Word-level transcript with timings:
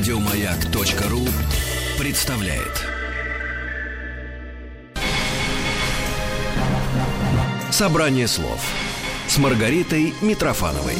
Радиомаяк.ру 0.00 1.28
представляет. 1.98 2.86
Собрание 7.70 8.26
слов 8.26 8.64
с 9.28 9.36
Маргаритой 9.36 10.14
Митрофановой. 10.22 10.94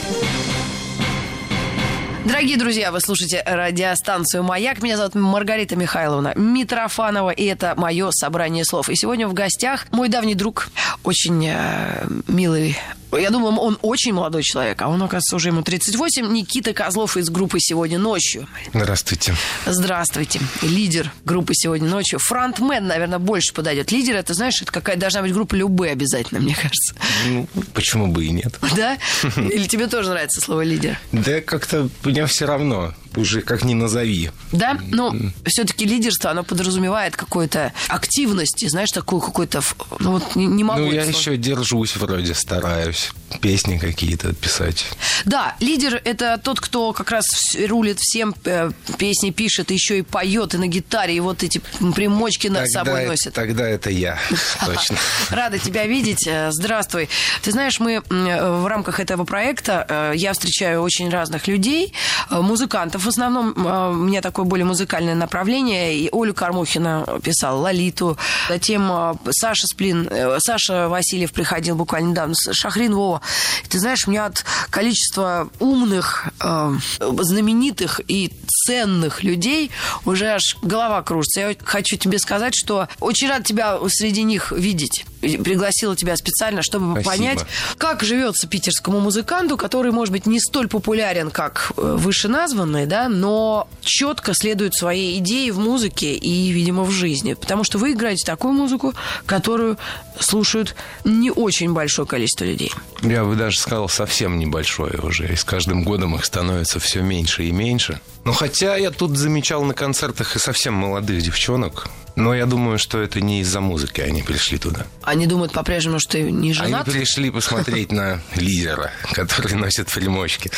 Дорогие 2.27 2.59
друзья, 2.59 2.93
вы 2.93 3.01
слушаете 3.01 3.43
радиостанцию 3.47 4.43
«Маяк». 4.43 4.83
Меня 4.83 4.99
зовут 4.99 5.15
Маргарита 5.15 5.77
Михайловна 5.77 6.35
Митрофанова, 6.37 7.31
и 7.31 7.45
это 7.47 7.73
мое 7.79 8.11
собрание 8.11 8.67
слов. 8.67 8.91
И 8.91 8.97
сегодня 8.97 9.27
в 9.27 9.33
гостях 9.33 9.87
мой 9.93 10.11
давний 10.11 10.35
друг, 10.35 10.69
очень 11.05 11.47
э, 11.49 12.07
милый 12.29 12.77
я 13.19 13.31
думала, 13.31 13.57
он 13.57 13.79
очень 13.83 14.13
молодой 14.13 14.43
человек, 14.43 14.81
а 14.83 14.89
он, 14.89 15.03
оказывается, 15.03 15.37
уже 15.37 15.49
ему 15.49 15.63
38. 15.63 16.33
Никита 16.33 16.73
Козлов 16.73 17.17
из 17.17 17.29
группы 17.29 17.59
«Сегодня 17.61 17.99
ночью». 17.99 18.47
Здравствуйте. 18.73 19.35
Здравствуйте. 19.67 20.41
Лидер 20.63 21.11
группы 21.25 21.55
«Сегодня 21.55 21.89
ночью». 21.89 22.19
Фронтмен, 22.19 22.87
наверное, 22.87 23.19
больше 23.19 23.53
подойдет. 23.53 23.91
Лидер, 23.91 24.17
это, 24.17 24.35
знаешь, 24.35 24.61
это 24.63 24.71
какая 24.71 24.97
должна 24.97 25.23
быть 25.23 25.33
группа 25.33 25.55
любые 25.55 25.93
обязательно, 25.93 26.41
мне 26.41 26.55
кажется. 26.55 26.95
Ну, 27.27 27.49
почему 27.75 28.07
бы 28.07 28.25
и 28.25 28.31
нет. 28.31 28.59
Да? 28.77 28.97
Или 29.37 29.67
тебе 29.67 29.87
тоже 29.87 30.11
нравится 30.11 30.41
слово 30.41 30.63
«лидер»? 30.63 30.99
Да 31.13 31.41
как-то 31.41 31.89
мне 32.05 32.27
все 32.27 32.47
равно 32.47 32.95
уже 33.17 33.43
как 33.43 33.65
ни 33.65 33.75
назови. 33.75 34.31
Да, 34.53 34.79
но 34.89 35.15
все-таки 35.45 35.85
лидерство, 35.85 36.31
оно 36.31 36.45
подразумевает 36.45 37.17
какую-то 37.17 37.73
активность, 37.89 38.69
знаешь, 38.69 38.91
такую 38.91 39.21
какую-то, 39.21 39.63
ну 39.99 40.13
вот 40.13 40.37
не, 40.37 40.47
не 40.47 40.65
могу. 40.65 40.81
Ну, 40.81 40.93
я 40.93 41.05
еще 41.05 41.37
держусь 41.37 41.97
вроде, 41.97 42.35
стараюсь 42.35 43.11
песни 43.41 43.79
какие-то 43.79 44.33
писать. 44.33 44.87
Да, 45.25 45.57
лидер– 45.61 46.01
это 46.05 46.39
тот, 46.43 46.61
кто 46.61 46.93
как 46.93 47.11
раз 47.11 47.27
рулит 47.67 47.99
всем, 47.99 48.35
э, 48.45 48.71
песни 48.99 49.31
пишет, 49.31 49.71
еще 49.71 49.99
и 49.99 50.03
поет, 50.03 50.55
и 50.55 50.59
на 50.59 50.67
гитаре, 50.67 51.17
и 51.17 51.21
вот 51.21 51.43
эти 51.43 51.61
примочки 51.95 52.49
на 52.49 52.67
собой 52.67 53.07
носит. 53.07 53.35
Тогда 53.35 53.69
это 53.69 53.91
я, 53.91 54.19
точно. 54.67 54.97
Рада 55.31 55.59
тебя 55.59 55.87
видеть. 55.87 56.27
Э, 56.27 56.51
здравствуй. 56.51 57.09
Ты 57.43 57.53
знаешь, 57.53 57.81
мы 57.81 58.03
в 58.09 58.67
рамках 58.67 59.01
этого 59.01 59.25
проекта, 59.25 59.87
э, 59.89 60.13
я 60.17 60.33
встречаю 60.33 60.83
очень 60.83 61.11
разных 61.11 61.49
людей, 61.49 61.95
музыкантов, 62.31 63.05
в 63.05 63.09
основном 63.09 63.55
у 63.57 64.05
меня 64.05 64.21
такое 64.21 64.45
более 64.45 64.65
музыкальное 64.65 65.15
направление. 65.15 65.97
И 65.97 66.09
Олю 66.13 66.35
Кормухина 66.35 67.07
писал, 67.23 67.61
Лолиту. 67.61 68.17
Затем 68.49 69.19
Саша 69.31 69.67
Сплин, 69.67 70.09
э, 70.11 70.39
Саша 70.41 70.89
Васильев 70.89 71.33
приходил 71.33 71.77
буквально 71.77 72.11
недавно, 72.11 72.35
Шахрин 72.53 72.95
Вова. 72.95 73.20
Ты 73.69 73.79
знаешь, 73.79 74.07
у 74.07 74.11
меня 74.11 74.27
от 74.27 74.45
количества 74.71 75.49
умных, 75.59 76.29
а, 76.41 76.75
знаменитых 76.99 78.01
и 78.09 78.33
ценных 78.67 79.23
людей 79.23 79.71
уже 80.05 80.27
аж 80.27 80.57
голова 80.63 81.03
кружится. 81.03 81.41
Я 81.41 81.57
хочу 81.63 81.97
тебе 81.97 82.19
сказать, 82.19 82.55
что 82.55 82.89
очень 83.01 83.29
рад 83.29 83.45
тебя 83.45 83.79
среди 83.89 84.23
них 84.23 84.53
видеть 84.53 85.05
пригласила 85.21 85.97
тебя 85.97 86.17
специально, 86.17 86.63
чтобы 86.63 87.01
Спасибо. 87.01 87.11
понять, 87.11 87.47
как 87.79 88.03
живется 88.03 88.47
питерскому 88.47 89.01
музыканту, 89.01 89.57
который, 89.57 89.93
может 89.93 90.13
быть, 90.13 90.27
не 90.27 90.41
столь 90.41 90.69
популярен, 90.69 91.31
как 91.31 91.73
э, 91.77 91.97
вышеназванный, 91.99 92.87
да, 92.87 93.09
но 93.09 93.69
четко 93.83 94.35
следует 94.35 94.75
своей 94.75 95.19
идее 95.19 95.53
в 95.53 95.59
музыке 95.59 96.15
и, 96.15 96.51
видимо, 96.51 96.85
в 96.85 96.91
жизни. 96.91 97.35
Потому 97.35 97.65
что 97.65 97.79
вы 97.79 97.93
играете 97.93 98.25
такую 98.25 98.55
музыку, 98.55 98.95
которую 99.27 99.79
слушают 100.19 100.75
не 101.05 101.31
очень 101.31 101.73
большое 101.73 102.07
количество 102.07 102.45
людей. 102.45 102.73
Я 103.03 103.25
бы 103.25 103.37
даже 103.37 103.59
сказал, 103.59 103.89
совсем 103.89 104.39
небольшое 104.39 104.99
уже. 105.03 105.33
И 105.33 105.37
с 105.37 105.45
каждым 105.45 105.85
годом 105.85 106.15
их 106.15 106.25
становится 106.25 106.81
все 106.81 107.01
меньше 107.01 107.45
и 107.45 107.53
меньше. 107.53 108.01
Но 108.25 108.33
хотя 108.33 108.77
я 108.77 108.91
тут 108.91 109.17
замечал 109.17 109.65
на 109.65 109.75
концертах 109.75 110.37
и 110.37 110.39
совсем 110.39 110.75
молодых 110.75 111.23
девчонок, 111.23 111.89
но 112.21 112.35
я 112.35 112.47
думаю, 112.47 112.79
что 112.79 113.01
это 113.01 113.21
не 113.21 113.41
из-за 113.41 113.61
музыки 113.61 114.01
они 114.01 114.23
пришли 114.23 114.59
туда. 114.59 114.87
Они 115.03 115.27
думают 115.27 115.53
по-прежнему, 115.53 115.99
что 115.99 116.13
ты 116.13 116.31
не 116.31 116.53
женат? 116.53 116.87
Они 116.87 116.99
пришли 116.99 117.31
посмотреть 117.31 117.93
на 117.93 118.21
лидера, 118.37 118.93
который 119.13 119.55
носит 119.55 119.89
примочки. 119.89 120.51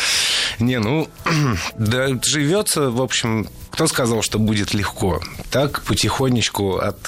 Не, 0.59 0.79
ну, 0.79 1.09
да, 1.79 2.09
живется, 2.23 2.91
в 2.91 3.01
общем, 3.01 3.49
кто 3.71 3.87
сказал, 3.87 4.23
что 4.23 4.39
будет 4.39 4.75
легко? 4.75 5.23
Так, 5.51 5.83
потихонечку 5.83 6.77
от 6.77 6.99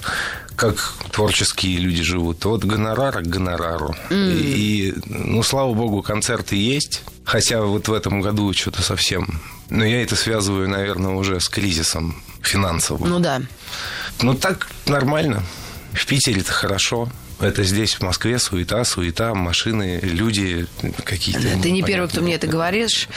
как 0.57 0.95
творческие 1.11 1.79
люди 1.79 2.03
живут, 2.05 2.47
от 2.47 2.65
гонорара 2.65 3.23
к 3.23 3.27
гонорару. 3.27 3.95
Mm. 4.11 4.33
И, 4.35 4.89
и, 4.89 4.95
ну, 5.07 5.43
слава 5.43 5.75
богу, 5.75 6.01
концерты 6.01 6.55
есть. 6.55 7.03
Хотя 7.25 7.63
вот 7.63 7.89
в 7.89 7.93
этом 7.93 8.21
году 8.21 8.53
что-то 8.53 8.83
совсем... 8.83 9.41
Но 9.71 9.85
я 9.85 10.03
это 10.03 10.15
связываю, 10.15 10.69
наверное, 10.69 11.13
уже 11.13 11.41
с 11.41 11.49
кризисом 11.49 12.23
финансовым. 12.43 13.09
Ну 13.09 13.19
да. 13.19 13.41
Ну 14.23 14.35
так 14.35 14.69
нормально. 14.87 15.43
В 15.93 16.07
Питере-то 16.07 16.53
хорошо. 16.53 17.09
Это 17.45 17.63
здесь, 17.63 17.95
в 17.95 18.01
Москве, 18.01 18.39
суета, 18.39 18.85
суета, 18.85 19.35
машины, 19.35 20.01
люди 20.03 20.67
какие-то. 21.05 21.43
Да, 21.43 21.63
ты 21.63 21.71
не 21.71 21.83
первый, 21.83 22.09
кто 22.09 22.23
мне 22.23 22.35
это 22.37 22.47
говоришь. 22.47 23.09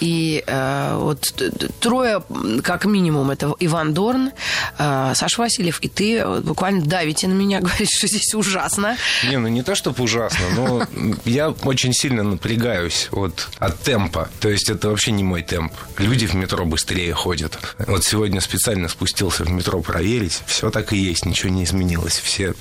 И 0.00 0.42
э, 0.44 0.96
вот 0.98 1.32
трое, 1.78 2.22
как 2.62 2.84
минимум, 2.84 3.30
это 3.30 3.54
Иван 3.60 3.94
Дорн, 3.94 4.32
э, 4.78 5.12
Саша 5.14 5.40
Васильев, 5.40 5.78
и 5.82 5.88
ты 5.88 6.24
буквально 6.40 6.84
давите 6.84 7.28
на 7.28 7.34
меня, 7.34 7.60
говорите, 7.66 7.96
что 7.96 8.08
здесь 8.08 8.34
ужасно. 8.34 8.96
Не, 9.28 9.38
ну 9.38 9.46
не 9.46 9.62
то, 9.62 9.76
чтобы 9.76 10.02
ужасно, 10.02 10.44
но 10.56 10.86
я 11.24 11.50
очень 11.50 11.92
сильно 11.92 12.24
напрягаюсь 12.24 13.08
вот 13.12 13.48
от 13.58 13.80
темпа. 13.80 14.28
То 14.40 14.48
есть 14.48 14.68
это 14.68 14.90
вообще 14.90 15.12
не 15.12 15.22
мой 15.22 15.42
темп. 15.42 15.72
Люди 15.98 16.26
в 16.26 16.34
метро 16.34 16.64
быстрее 16.64 17.14
ходят. 17.14 17.56
Вот 17.78 18.04
сегодня 18.04 18.40
специально 18.40 18.88
спустился 18.88 19.44
в 19.44 19.50
метро 19.50 19.80
проверить. 19.80 20.42
Все 20.46 20.70
так 20.70 20.92
и 20.92 20.96
есть, 20.96 21.24
ничего 21.24 21.50
не 21.50 21.62
изменилось. 21.62 22.18
Все 22.18 22.54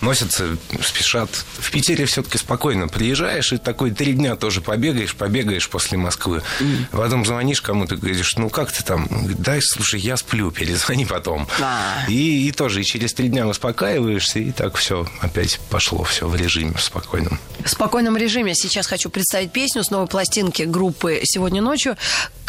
носятся 0.00 0.56
спешат. 0.82 1.30
В 1.58 1.70
Питере 1.70 2.04
все-таки 2.06 2.38
спокойно 2.38 2.88
приезжаешь 2.88 3.52
и 3.52 3.58
такой 3.58 3.90
три 3.90 4.12
дня 4.12 4.36
тоже 4.36 4.60
побегаешь, 4.60 5.14
побегаешь 5.14 5.68
после 5.68 5.98
Москвы. 5.98 6.42
Mm. 6.60 6.86
Потом 6.92 7.24
звонишь 7.24 7.60
кому-то, 7.60 7.96
говоришь, 7.96 8.36
ну 8.36 8.50
как 8.50 8.72
ты 8.72 8.82
там? 8.82 9.08
Да, 9.38 9.58
слушай, 9.60 10.00
я 10.00 10.16
сплю, 10.16 10.50
перезвони 10.50 11.04
потом. 11.04 11.46
А. 11.60 12.04
И, 12.08 12.48
и 12.48 12.52
тоже 12.52 12.80
и 12.80 12.84
через 12.84 13.14
три 13.14 13.28
дня 13.28 13.46
успокаиваешься, 13.46 14.38
и 14.38 14.52
так 14.52 14.76
все 14.76 15.06
опять 15.20 15.60
пошло 15.70 16.04
все 16.04 16.28
в 16.28 16.34
режиме 16.34 16.74
спокойном. 16.78 17.38
В 17.64 17.68
спокойном 17.68 18.16
режиме 18.16 18.54
сейчас 18.54 18.86
хочу 18.86 19.10
представить 19.10 19.52
песню 19.52 19.84
с 19.84 19.90
новой 19.90 20.06
пластинки 20.06 20.62
группы 20.62 21.20
«Сегодня 21.24 21.60
ночью». 21.60 21.96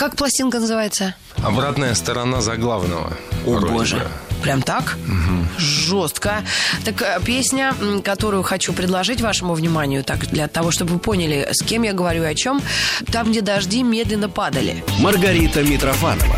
Как 0.01 0.15
пластинка 0.15 0.57
называется? 0.57 1.13
«Обратная 1.43 1.93
сторона 1.93 2.41
заглавного». 2.41 3.13
О, 3.45 3.59
боже. 3.59 3.97
Бы. 3.97 4.41
Прям 4.41 4.63
так? 4.63 4.97
Угу. 5.07 5.59
Жестко. 5.59 6.43
Так 6.83 7.03
э, 7.03 7.19
песня, 7.23 7.75
которую 8.03 8.41
хочу 8.41 8.73
предложить 8.73 9.21
вашему 9.21 9.53
вниманию, 9.53 10.03
так 10.03 10.25
для 10.25 10.47
того, 10.47 10.71
чтобы 10.71 10.93
вы 10.93 10.99
поняли, 10.99 11.47
с 11.51 11.63
кем 11.63 11.83
я 11.83 11.93
говорю 11.93 12.23
и 12.23 12.25
о 12.25 12.33
чем. 12.33 12.63
Там, 13.11 13.29
где 13.29 13.41
дожди 13.41 13.83
медленно 13.83 14.27
падали. 14.27 14.83
Маргарита 14.97 15.61
Митрофанова 15.61 16.37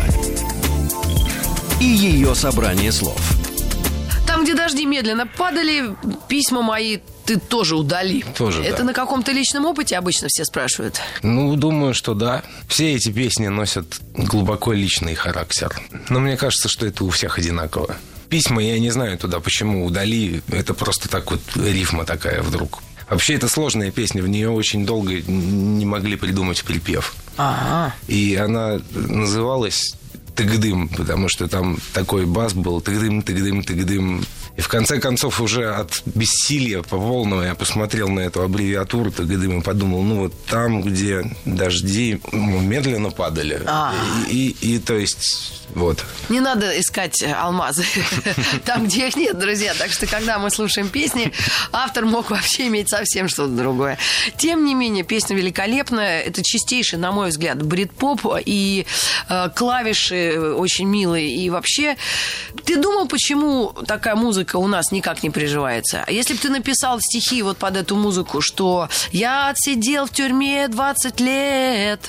и 1.80 1.86
ее 1.86 2.34
собрание 2.34 2.92
слов. 2.92 3.18
Там, 4.44 4.52
где 4.52 4.54
дожди 4.54 4.84
медленно 4.84 5.26
падали, 5.26 5.94
письма 6.28 6.60
мои 6.60 6.98
ты 7.24 7.38
тоже 7.38 7.76
удали. 7.76 8.22
Тоже, 8.36 8.62
Это 8.62 8.78
да. 8.78 8.84
на 8.84 8.92
каком-то 8.92 9.32
личном 9.32 9.64
опыте 9.64 9.96
обычно 9.96 10.28
все 10.28 10.44
спрашивают? 10.44 11.00
Ну, 11.22 11.56
думаю, 11.56 11.94
что 11.94 12.12
да. 12.12 12.42
Все 12.68 12.92
эти 12.94 13.10
песни 13.10 13.46
носят 13.46 14.00
глубоко 14.14 14.74
личный 14.74 15.14
характер. 15.14 15.74
Но 16.10 16.20
мне 16.20 16.36
кажется, 16.36 16.68
что 16.68 16.84
это 16.84 17.04
у 17.04 17.08
всех 17.08 17.38
одинаково. 17.38 17.96
Письма, 18.28 18.62
я 18.62 18.78
не 18.78 18.90
знаю 18.90 19.16
туда, 19.16 19.40
почему 19.40 19.86
удали. 19.86 20.42
Это 20.48 20.74
просто 20.74 21.08
так 21.08 21.30
вот 21.30 21.40
рифма 21.54 22.04
такая 22.04 22.42
вдруг. 22.42 22.82
Вообще, 23.08 23.34
это 23.34 23.48
сложная 23.48 23.90
песня, 23.90 24.22
в 24.22 24.28
нее 24.28 24.50
очень 24.50 24.84
долго 24.84 25.14
не 25.22 25.86
могли 25.86 26.16
придумать 26.16 26.62
припев. 26.64 27.14
Ага. 27.38 27.94
И 28.08 28.34
она 28.34 28.80
называлась 28.92 29.94
тыгдым, 30.34 30.88
потому 30.88 31.28
что 31.28 31.48
там 31.48 31.78
такой 31.92 32.26
бас 32.26 32.54
был 32.54 32.80
тыгдым, 32.80 33.22
тыгдым, 33.22 33.62
тыгдым. 33.62 34.24
И 34.56 34.60
в 34.60 34.68
конце 34.68 35.00
концов 35.00 35.40
уже 35.40 35.74
от 35.74 36.02
бессилия 36.06 36.82
по 36.82 36.96
полному 36.96 37.42
я 37.42 37.54
посмотрел 37.54 38.08
на 38.08 38.20
эту 38.20 38.42
аббревиатуру 38.42 39.10
тыгдым 39.10 39.60
и 39.60 39.62
подумал, 39.62 40.02
ну 40.02 40.20
вот 40.20 40.32
там, 40.46 40.82
где 40.82 41.24
дожди 41.44 42.20
медленно 42.32 43.10
падали. 43.10 43.60
А. 43.66 43.92
И, 44.28 44.56
и, 44.60 44.76
и 44.76 44.78
то 44.78 44.94
есть 44.94 45.64
вот. 45.74 46.04
Не 46.28 46.40
надо 46.40 46.78
искать 46.78 47.22
алмазы 47.22 47.84
там, 48.64 48.86
где 48.86 49.08
их 49.08 49.16
нет, 49.16 49.38
друзья. 49.38 49.74
Так 49.74 49.90
что, 49.90 50.06
когда 50.06 50.38
мы 50.38 50.50
слушаем 50.50 50.88
песни, 50.88 51.32
автор 51.72 52.04
мог 52.04 52.30
вообще 52.30 52.68
иметь 52.68 52.90
совсем 52.90 53.28
что-то 53.28 53.52
другое. 53.52 53.98
Тем 54.36 54.64
не 54.64 54.74
менее, 54.74 55.02
песня 55.02 55.34
великолепная. 55.34 56.20
Это 56.20 56.42
чистейший, 56.44 56.98
на 57.00 57.10
мой 57.10 57.30
взгляд, 57.30 57.60
брит-поп 57.60 58.20
и 58.44 58.86
э, 59.28 59.48
клавиши 59.54 60.14
э, 60.14 60.52
очень 60.52 60.86
милый. 60.86 61.28
И 61.28 61.50
вообще, 61.50 61.96
ты 62.64 62.76
думал, 62.76 63.08
почему 63.08 63.72
такая 63.86 64.14
музыка 64.14 64.43
у 64.52 64.66
нас 64.66 64.92
никак 64.92 65.22
не 65.22 65.30
приживается? 65.30 66.04
А 66.06 66.10
если 66.10 66.34
бы 66.34 66.40
ты 66.40 66.50
написал 66.50 67.00
стихи 67.00 67.42
вот 67.42 67.56
под 67.56 67.76
эту 67.76 67.96
музыку, 67.96 68.40
что 68.40 68.88
«Я 69.12 69.48
отсидел 69.48 70.06
в 70.06 70.10
тюрьме 70.10 70.68
20 70.68 71.20
лет». 71.20 72.00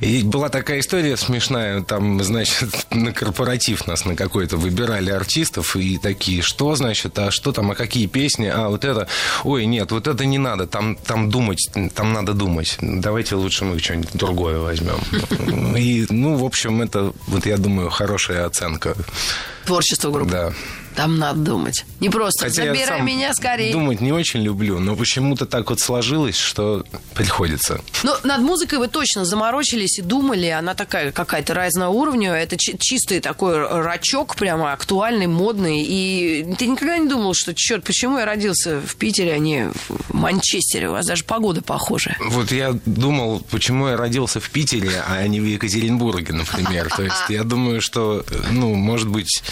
И 0.00 0.22
была 0.22 0.48
такая 0.48 0.80
история 0.80 1.16
смешная. 1.16 1.82
Там, 1.82 2.22
значит, 2.22 2.86
на 2.90 3.12
корпоратив 3.12 3.86
нас 3.86 4.04
на 4.04 4.16
какой-то 4.16 4.56
выбирали 4.56 5.10
артистов 5.10 5.76
и 5.76 5.98
такие, 5.98 6.42
что, 6.42 6.74
значит, 6.74 7.18
а 7.18 7.30
что 7.30 7.52
там, 7.52 7.70
а 7.70 7.74
какие 7.74 8.06
песни, 8.06 8.46
а 8.46 8.68
вот 8.68 8.84
это, 8.84 9.08
ой, 9.44 9.66
нет, 9.66 9.90
вот 9.92 10.06
это 10.06 10.24
не 10.24 10.38
надо, 10.38 10.66
там, 10.66 10.96
там 10.96 11.30
думать, 11.30 11.68
там 11.94 12.12
надо 12.12 12.34
думать. 12.34 12.76
Давайте 12.80 13.36
лучше 13.36 13.64
мы 13.64 13.78
что-нибудь 13.78 14.10
другое 14.14 14.58
возьмем. 14.58 15.00
И, 15.76 16.06
ну, 16.10 16.36
в 16.36 16.44
общем, 16.44 16.82
это, 16.82 17.12
вот 17.26 17.46
я 17.46 17.56
думаю, 17.56 17.90
хорошая 17.90 18.46
оценка. 18.46 18.94
Творчество 19.64 20.10
группы. 20.10 20.30
Да. 20.30 20.52
Там 20.96 21.18
надо 21.18 21.40
думать. 21.40 21.84
Не 22.00 22.08
просто 22.08 22.46
Хотя 22.46 22.64
забирай 22.64 23.02
меня 23.02 23.32
скорее. 23.32 23.72
Думать 23.72 24.00
не 24.00 24.12
очень 24.12 24.40
люблю, 24.42 24.78
но 24.80 24.96
почему-то 24.96 25.46
так 25.46 25.70
вот 25.70 25.80
сложилось, 25.80 26.36
что 26.36 26.84
приходится. 27.14 27.80
Ну, 28.02 28.12
над 28.24 28.40
музыкой 28.40 28.78
вы 28.78 28.88
точно 28.88 29.24
заморочились 29.24 29.98
и 29.98 30.02
думали. 30.02 30.46
Она 30.48 30.74
такая 30.74 31.12
какая-то 31.12 31.54
разного 31.54 31.90
уровня. 31.90 32.32
Это 32.32 32.56
чи- 32.56 32.76
чистый 32.78 33.20
такой 33.20 33.58
рачок, 33.82 34.36
прямо 34.36 34.72
актуальный, 34.72 35.26
модный. 35.26 35.82
И 35.86 36.54
ты 36.58 36.66
никогда 36.66 36.98
не 36.98 37.08
думал, 37.08 37.34
что, 37.34 37.54
черт, 37.54 37.84
почему 37.84 38.18
я 38.18 38.24
родился 38.24 38.80
в 38.80 38.96
Питере, 38.96 39.34
а 39.34 39.38
не 39.38 39.70
в 39.88 40.14
Манчестере? 40.14 40.88
У 40.88 40.92
вас 40.92 41.06
даже 41.06 41.24
погода 41.24 41.62
похожая. 41.62 42.16
Вот 42.20 42.50
я 42.52 42.76
думал, 42.86 43.42
почему 43.50 43.88
я 43.88 43.96
родился 43.96 44.40
в 44.40 44.50
Питере, 44.50 45.02
а 45.06 45.26
не 45.26 45.40
в 45.40 45.44
Екатеринбурге, 45.44 46.32
например. 46.32 46.88
То 46.94 47.02
есть 47.02 47.28
я 47.28 47.44
думаю, 47.44 47.80
что, 47.80 48.24
ну, 48.50 48.74
может 48.74 49.08
быть, 49.08 49.42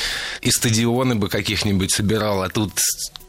и 0.40 0.50
стадионы 0.50 1.14
бы 1.14 1.27
каких-нибудь 1.28 1.92
собирал, 1.92 2.42
а 2.42 2.48
тут 2.48 2.72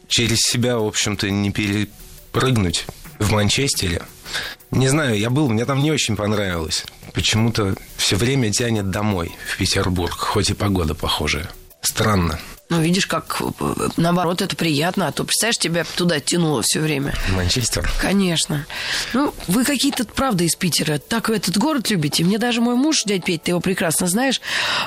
через 0.08 0.40
себя, 0.40 0.78
в 0.78 0.86
общем-то, 0.86 1.30
не 1.30 1.50
перепрыгнуть 1.50 2.86
в 3.18 3.32
Манчестере. 3.32 4.02
Не 4.70 4.88
знаю, 4.88 5.18
я 5.18 5.30
был, 5.30 5.48
мне 5.48 5.64
там 5.64 5.82
не 5.82 5.90
очень 5.90 6.16
понравилось. 6.16 6.84
Почему-то 7.12 7.74
все 7.96 8.16
время 8.16 8.52
тянет 8.52 8.90
домой, 8.90 9.32
в 9.46 9.58
Петербург, 9.58 10.14
хоть 10.14 10.50
и 10.50 10.54
погода 10.54 10.94
похожая. 10.94 11.50
Странно. 11.82 12.38
Ну, 12.70 12.80
видишь, 12.80 13.06
как 13.06 13.42
э, 13.42 13.88
наоборот 13.96 14.42
это 14.42 14.54
приятно, 14.54 15.08
а 15.08 15.12
то, 15.12 15.24
представляешь, 15.24 15.58
тебя 15.58 15.84
туда 15.96 16.20
тянуло 16.20 16.62
все 16.62 16.78
время. 16.78 17.14
Манчестер. 17.34 17.90
Конечно. 18.00 18.64
Ну, 19.12 19.34
вы 19.48 19.64
какие-то, 19.64 20.04
правда, 20.04 20.44
из 20.44 20.54
Питера. 20.54 20.98
Так 20.98 21.28
вы 21.28 21.36
этот 21.36 21.58
город 21.58 21.90
любите. 21.90 22.22
Мне 22.22 22.38
даже 22.38 22.60
мой 22.60 22.76
муж, 22.76 23.02
дядь 23.04 23.24
Петь, 23.24 23.42
ты 23.42 23.50
его 23.50 23.60
прекрасно 23.60 24.06
знаешь, 24.06 24.40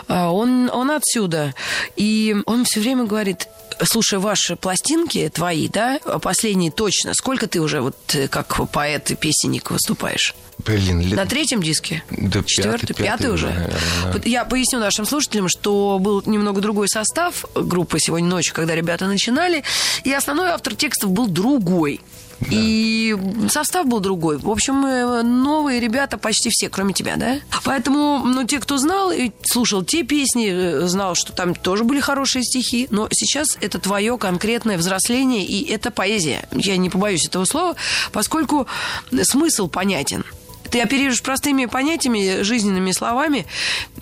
а, 0.08 0.32
он, 0.32 0.70
он 0.70 0.92
отсюда. 0.92 1.54
И 1.98 2.36
он 2.46 2.64
все 2.64 2.80
время 2.80 3.04
говорит, 3.04 3.50
слушай, 3.84 4.18
ваши 4.18 4.56
пластинки 4.56 5.30
твои, 5.34 5.68
да, 5.68 6.00
последние 6.22 6.72
точно, 6.72 7.14
сколько 7.14 7.48
ты 7.48 7.60
уже 7.60 7.82
вот 7.82 7.98
э, 8.16 8.30
как 8.30 8.70
поэт 8.72 9.12
и 9.12 9.16
песенник 9.16 9.72
выступаешь? 9.72 10.34
Блин, 10.60 11.02
лет... 11.02 11.16
На 11.16 11.26
третьем 11.26 11.62
диске? 11.62 12.04
Да, 12.12 12.44
Четвертый, 12.44 12.88
пятый, 12.88 13.04
пятый, 13.04 13.32
уже? 13.32 13.48
наверное, 13.48 13.80
да. 14.14 14.22
Я 14.26 14.46
поясню 14.46 14.80
нашим 14.80 15.06
слушателям, 15.06 15.50
что 15.50 15.98
был 16.00 16.24
немного 16.26 16.62
другой 16.62 16.88
состав 16.88 17.46
группы 17.56 18.00
сегодня 18.00 18.28
ночью, 18.28 18.54
когда 18.54 18.76
ребята 18.76 19.08
начинали, 19.08 19.64
и 20.04 20.14
основной 20.14 20.50
автор 20.50 20.76
текстов 20.76 21.12
был 21.12 21.28
другой. 21.28 22.02
И 22.50 23.16
состав 23.50 23.86
был 23.86 24.00
другой. 24.00 24.38
В 24.38 24.50
общем, 24.50 24.86
э, 24.86 25.22
новые 25.24 25.80
ребята 25.80 26.18
почти 26.18 26.50
все, 26.50 26.70
кроме 26.70 26.94
тебя, 26.94 27.16
да? 27.16 27.40
Поэтому, 27.64 28.20
ну, 28.26 28.44
те, 28.46 28.60
кто 28.60 28.78
знал 28.78 29.12
и 29.12 29.32
слушал 29.44 29.84
те 29.84 30.04
песни, 30.04 30.50
э, 30.52 30.88
знал, 30.88 31.16
что 31.16 31.32
там 31.32 31.56
тоже 31.56 31.84
были 31.84 32.00
хорошие 32.00 32.44
стихи. 32.44 32.88
Но 32.90 33.08
сейчас 33.12 33.58
это 33.62 33.80
твое 33.80 34.18
конкретное 34.18 34.78
взросление, 34.78 35.46
и 35.46 35.64
это 35.72 35.92
поэзия. 35.92 36.48
Я 36.52 36.76
не 36.78 36.90
побоюсь 36.90 37.26
этого 37.26 37.46
слова, 37.46 37.76
поскольку 38.12 38.68
смысл 39.24 39.68
понятен 39.68 40.26
ты 40.74 40.82
оперируешь 40.82 41.22
простыми 41.22 41.68
понятиями, 41.68 42.42
жизненными 42.42 42.92
словами, 42.94 43.46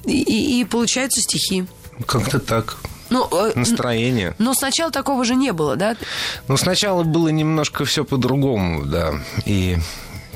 и, 0.05 0.61
и, 0.61 0.63
получаются 0.63 1.19
стихи. 1.19 1.65
Как-то 2.07 2.39
так. 2.39 2.77
Ну, 3.09 3.27
э, 3.29 3.51
Настроение. 3.55 4.35
но 4.39 4.53
сначала 4.53 4.89
такого 4.89 5.25
же 5.25 5.35
не 5.35 5.51
было, 5.51 5.75
да? 5.75 5.97
Ну, 6.47 6.55
сначала 6.55 7.03
было 7.03 7.27
немножко 7.27 7.83
все 7.83 8.05
по-другому, 8.05 8.85
да. 8.85 9.15
И, 9.45 9.75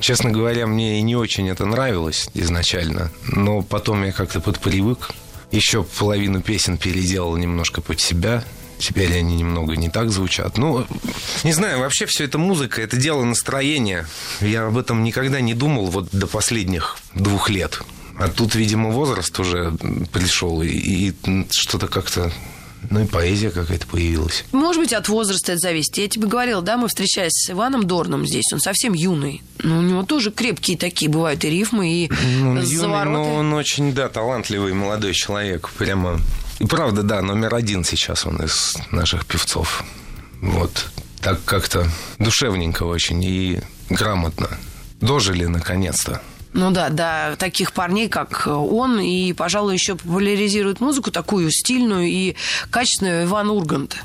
честно 0.02 0.30
говоря, 0.30 0.68
мне 0.68 1.00
и 1.00 1.02
не 1.04 1.16
очень 1.16 1.48
это 1.48 1.66
нравилось 1.66 2.30
изначально. 2.34 3.12
Но 3.30 3.62
потом 3.62 4.04
я 4.04 4.12
как-то 4.12 4.42
подпривык. 4.42 5.12
Еще 5.52 5.84
половину 5.84 6.42
песен 6.42 6.78
переделал 6.78 7.38
немножко 7.38 7.80
под 7.80 8.02
себя. 8.02 8.44
Теперь 8.86 9.18
они 9.18 9.38
немного 9.38 9.76
не 9.76 9.90
так 9.90 10.12
звучат. 10.12 10.58
Ну, 10.60 10.86
не 11.44 11.54
знаю, 11.54 11.80
вообще 11.80 12.06
все 12.06 12.26
это 12.26 12.38
музыка, 12.38 12.82
это 12.84 12.98
дело 12.98 13.24
настроения. 13.24 14.06
Я 14.42 14.68
об 14.68 14.78
этом 14.78 15.04
никогда 15.04 15.42
не 15.42 15.56
думал 15.56 15.88
вот 15.88 16.10
до 16.12 16.28
последних 16.28 16.98
двух 17.16 17.50
лет. 17.50 17.82
А 18.20 18.28
тут, 18.28 18.54
видимо, 18.54 18.92
возраст 18.92 19.38
уже 19.40 19.74
пришел, 20.14 20.62
и, 20.62 20.68
и 20.70 21.14
что-то 21.52 21.88
как-то... 21.88 22.32
Ну 22.92 23.02
и 23.02 23.08
поэзия 23.08 23.50
какая-то 23.50 23.88
появилась. 23.88 24.46
Может 24.52 24.80
быть, 24.84 24.94
от 24.94 25.10
возраста 25.10 25.54
это 25.54 25.62
зависит. 25.62 25.98
Я 25.98 26.08
тебе 26.08 26.28
говорила, 26.28 26.62
да, 26.62 26.78
мы 26.78 26.88
встречались 26.88 27.32
с 27.34 27.50
Иваном 27.50 27.88
Дорном 27.88 28.28
здесь, 28.28 28.46
он 28.54 28.60
совсем 28.60 28.94
юный. 28.94 29.42
Но 29.64 29.80
у 29.80 29.82
него 29.82 30.04
тоже 30.04 30.30
крепкие 30.30 30.78
такие 30.78 31.10
бывают 31.10 31.44
и 31.44 31.50
рифмы, 31.50 31.92
и 31.92 32.12
Ну, 32.12 32.50
юный, 32.58 32.66
завороты. 32.66 33.10
но 33.10 33.34
он 33.38 33.54
очень, 33.54 33.92
да, 33.94 34.08
талантливый 34.10 34.74
молодой 34.74 35.14
человек. 35.16 35.72
Прямо... 35.80 36.20
И 36.60 36.66
правда, 36.66 37.04
да, 37.04 37.22
номер 37.22 37.56
один 37.56 37.84
сейчас 37.84 38.26
он 38.26 38.38
из 38.38 38.76
наших 38.92 39.26
певцов. 39.26 39.84
Вот. 40.42 40.88
Так 41.22 41.44
как-то 41.44 41.88
душевненько 42.20 42.84
очень 42.84 43.24
и 43.24 43.62
грамотно. 43.90 44.50
Дожили 45.02 45.46
наконец-то. 45.46 46.22
Ну 46.54 46.72
да, 46.72 46.88
да, 46.88 47.36
таких 47.36 47.74
парней, 47.74 48.08
как 48.08 48.48
он, 48.48 49.00
и, 49.02 49.34
пожалуй, 49.34 49.74
еще 49.74 49.96
популяризирует 49.96 50.80
музыку 50.80 51.12
такую 51.12 51.52
стильную 51.52 52.08
и 52.08 52.36
качественную 52.70 53.26
Иван 53.26 53.50
Ургант. 53.50 53.98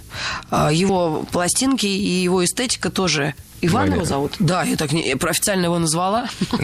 А, 0.50 0.72
Его 0.72 1.24
пластинки 1.30 1.86
и 1.86 2.22
его 2.22 2.44
эстетика 2.44 2.90
тоже 2.90 3.34
Иван 3.62 3.82
Ваня. 3.84 3.94
его 3.96 4.04
зовут? 4.04 4.34
Да, 4.38 4.62
я 4.64 4.76
так 4.76 4.92
не, 4.92 5.12
официально 5.12 5.64
его 5.66 5.78
назвала. 5.78 6.28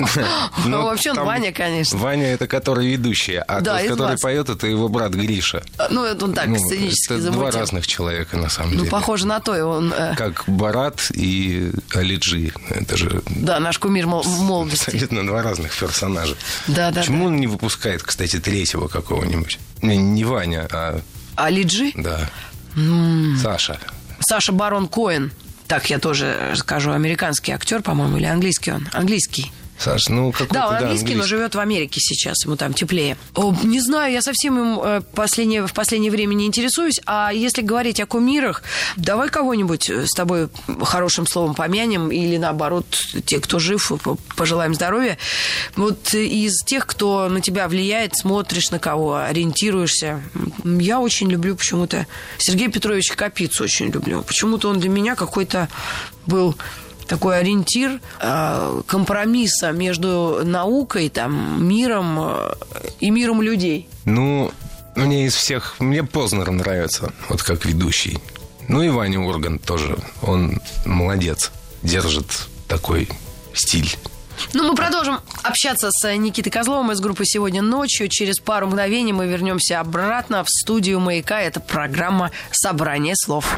Ну, 0.64 0.82
вообще 0.82 1.10
он 1.12 1.25
Ваня, 1.25 1.52
конечно. 1.52 1.98
Ваня 1.98 2.26
это 2.32 2.46
который 2.46 2.87
ведущий, 2.88 3.37
а 3.37 3.60
тот, 3.62 3.82
который 3.88 4.16
поет, 4.19 4.48
это 4.48 4.66
его 4.66 4.88
брат 4.88 5.12
Гриша. 5.12 5.62
Ну, 5.90 6.04
это 6.04 6.25
он 6.25 6.32
так, 6.34 6.46
Ну, 6.48 6.58
сценически 6.58 7.12
это 7.12 7.22
два 7.31 7.32
замутил. 7.50 7.60
разных 7.60 7.87
человека 7.87 8.37
на 8.37 8.48
самом 8.48 8.72
Ну, 8.72 8.78
деле. 8.78 8.90
похоже 8.90 9.26
на 9.26 9.40
то, 9.40 9.56
и 9.56 9.60
он... 9.60 9.93
э, 9.93 10.14
Как 10.16 10.44
Барат 10.46 11.10
и 11.12 11.70
Алиджи. 11.94 12.52
Это 12.70 12.96
же 12.96 13.22
Да, 13.31 13.60
наш 13.60 13.78
кумир 13.78 14.06
мол- 14.06 14.25
молодости. 14.25 14.87
абсолютно 14.87 15.26
два 15.26 15.42
разных 15.42 15.76
персонажа. 15.76 16.34
Да, 16.66 16.90
да, 16.90 17.00
Почему 17.00 17.26
он 17.26 17.37
не 17.37 17.47
выпускает, 17.47 18.02
кстати, 18.02 18.38
третьего 18.38 18.88
какого-нибудь? 18.88 19.59
Не, 19.82 20.25
Ваня, 20.25 20.66
а 20.73 21.00
А 21.37 21.50
Лиджи? 21.50 21.92
да. 21.94 22.28
Саша. 23.42 23.78
Саша 24.21 24.52
Барон 24.52 24.88
Коэн. 24.88 25.30
Так 25.68 25.90
я 25.90 25.99
тоже 25.99 26.52
скажу, 26.56 26.92
американский 26.92 27.52
актер, 27.52 27.82
по-моему, 27.82 28.18
или 28.18 28.26
английский 28.26 28.73
он? 28.73 28.88
Английский. 28.92 29.50
Саш, 29.78 30.09
ну 30.09 30.33
какой-то, 30.33 30.54
Да, 30.54 30.66
он 30.68 30.73
да, 30.73 30.78
английский, 30.78 31.14
но 31.14 31.25
живет 31.25 31.54
в 31.54 31.59
Америке 31.61 32.00
сейчас, 32.00 32.45
ему 32.45 32.56
там 32.56 32.73
теплее. 32.73 33.16
О, 33.35 33.54
не 33.62 33.80
знаю, 33.80 34.12
я 34.12 34.23
совсем 34.23 34.59
им 34.59 34.80
э, 34.83 35.00
последнее, 35.14 35.66
в 35.66 35.73
последнее 35.75 36.11
время 36.11 36.35
не 36.35 36.47
интересуюсь. 36.47 37.00
А 37.06 37.30
если 37.33 37.61
говорить 37.62 38.00
о 38.00 38.06
кумирах, 38.06 38.62
давай 38.97 39.28
кого-нибудь 39.28 39.90
э, 39.90 40.06
с 40.06 40.12
тобой 40.12 40.49
хорошим 40.83 41.26
словом 41.26 41.54
помянем, 41.54 42.11
или 42.11 42.37
наоборот, 42.38 42.87
те, 43.26 43.38
кто 43.38 43.59
жив, 43.59 43.92
п- 44.02 44.16
пожелаем 44.37 44.75
здоровья. 44.75 45.18
Вот 45.76 46.14
э, 46.14 46.25
из 46.25 46.62
тех, 46.64 46.87
кто 46.87 47.28
на 47.28 47.40
тебя 47.40 47.68
влияет, 47.68 48.16
смотришь 48.16 48.71
на 48.71 48.78
кого, 48.78 49.16
ориентируешься. 49.16 50.23
Я 50.64 51.00
очень 51.00 51.30
люблю 51.30 51.54
почему-то 51.54 52.06
Сергея 52.38 52.71
Петровича 52.71 53.14
Капицу 53.14 53.64
очень 53.64 53.87
люблю. 53.90 54.23
Почему-то 54.23 54.68
он 54.71 54.80
для 54.80 54.88
меня 54.88 55.14
какой-то 55.16 55.68
был 56.26 56.56
такой 57.06 57.38
ориентир 57.38 58.00
э, 58.20 58.82
компромисса 58.86 59.72
между 59.72 60.40
наукой, 60.44 61.08
там, 61.08 61.66
миром 61.66 62.18
э, 62.20 62.52
и 63.00 63.10
миром 63.10 63.42
людей. 63.42 63.88
Ну, 64.04 64.52
мне 64.94 65.26
из 65.26 65.34
всех... 65.34 65.76
Мне 65.78 66.02
Познер 66.04 66.50
нравится, 66.50 67.12
вот 67.28 67.42
как 67.42 67.64
ведущий. 67.64 68.18
Ну 68.68 68.82
и 68.82 68.88
Ваня 68.88 69.20
Ургант 69.20 69.62
тоже. 69.62 69.98
Он 70.22 70.60
молодец. 70.84 71.52
Держит 71.82 72.26
такой 72.66 73.08
стиль. 73.54 73.96
Ну, 74.52 74.68
мы 74.68 74.75
продолжим 74.75 75.18
общаться 75.42 75.90
с 75.90 76.16
Никитой 76.16 76.50
Козловым 76.50 76.92
из 76.92 77.00
группы 77.00 77.25
«Сегодня 77.25 77.62
ночью». 77.62 78.08
Через 78.08 78.38
пару 78.38 78.66
мгновений 78.66 79.12
мы 79.12 79.26
вернемся 79.26 79.80
обратно 79.80 80.44
в 80.44 80.48
студию 80.50 81.00
«Маяка». 81.00 81.40
Это 81.40 81.60
программа 81.60 82.30
«Собрание 82.50 83.14
слов». 83.16 83.56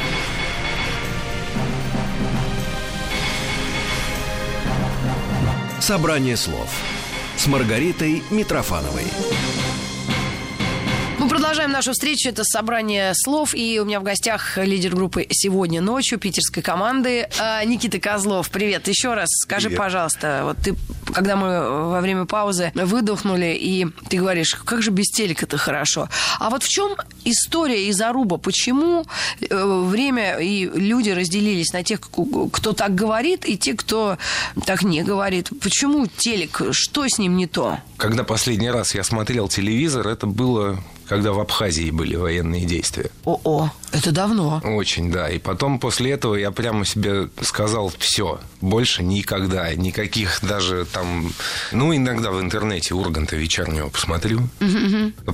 Собрание 5.88 6.36
слов 6.36 6.68
с 7.38 7.46
Маргаритой 7.46 8.22
Митрофановой. 8.28 9.06
Продолжаем 11.38 11.70
нашу 11.70 11.92
встречу. 11.92 12.28
Это 12.28 12.42
собрание 12.42 13.12
слов. 13.14 13.54
И 13.54 13.78
у 13.78 13.84
меня 13.84 14.00
в 14.00 14.02
гостях 14.02 14.58
лидер 14.58 14.96
группы 14.96 15.24
«Сегодня 15.30 15.80
ночью» 15.80 16.18
питерской 16.18 16.64
команды 16.64 17.28
а, 17.38 17.64
Никита 17.64 18.00
Козлов. 18.00 18.50
Привет. 18.50 18.88
Еще 18.88 19.14
раз 19.14 19.28
скажи, 19.30 19.68
Привет. 19.68 19.78
пожалуйста, 19.78 20.40
вот 20.42 20.56
ты, 20.56 20.74
когда 21.14 21.36
мы 21.36 21.90
во 21.90 22.00
время 22.00 22.24
паузы 22.24 22.72
выдохнули, 22.74 23.56
и 23.56 23.86
ты 24.08 24.18
говоришь, 24.18 24.56
как 24.56 24.82
же 24.82 24.90
без 24.90 25.10
телека-то 25.12 25.58
хорошо. 25.58 26.08
А 26.40 26.50
вот 26.50 26.64
в 26.64 26.68
чем 26.68 26.96
история 27.24 27.86
и 27.86 27.92
заруба? 27.92 28.38
Почему 28.38 29.06
э, 29.40 29.82
время 29.84 30.38
и 30.40 30.64
люди 30.64 31.10
разделились 31.10 31.72
на 31.72 31.84
тех, 31.84 32.00
кто 32.00 32.72
так 32.72 32.96
говорит, 32.96 33.48
и 33.48 33.56
те, 33.56 33.74
кто 33.74 34.18
так 34.66 34.82
не 34.82 35.04
говорит? 35.04 35.50
Почему 35.62 36.08
телек? 36.08 36.62
Что 36.72 37.06
с 37.06 37.16
ним 37.16 37.36
не 37.36 37.46
то? 37.46 37.78
Когда 37.96 38.24
последний 38.24 38.70
раз 38.70 38.96
я 38.96 39.04
смотрел 39.04 39.46
телевизор, 39.46 40.08
это 40.08 40.26
было 40.26 40.80
когда 41.08 41.32
в 41.32 41.40
Абхазии 41.40 41.90
были 41.90 42.16
военные 42.16 42.64
действия. 42.64 43.10
О-о, 43.24 43.70
это 43.92 44.12
давно. 44.12 44.60
Очень, 44.64 45.10
да. 45.10 45.28
И 45.28 45.38
потом 45.38 45.78
после 45.78 46.12
этого 46.12 46.34
я 46.34 46.50
прямо 46.50 46.84
себе 46.84 47.28
сказал, 47.40 47.92
все, 47.98 48.40
больше 48.60 49.02
никогда, 49.02 49.74
никаких 49.74 50.40
даже 50.42 50.86
там... 50.92 51.32
Ну, 51.72 51.94
иногда 51.94 52.30
в 52.30 52.40
интернете 52.40 52.94
Урганта 52.94 53.36
вечернего 53.36 53.88
посмотрю. 53.88 54.48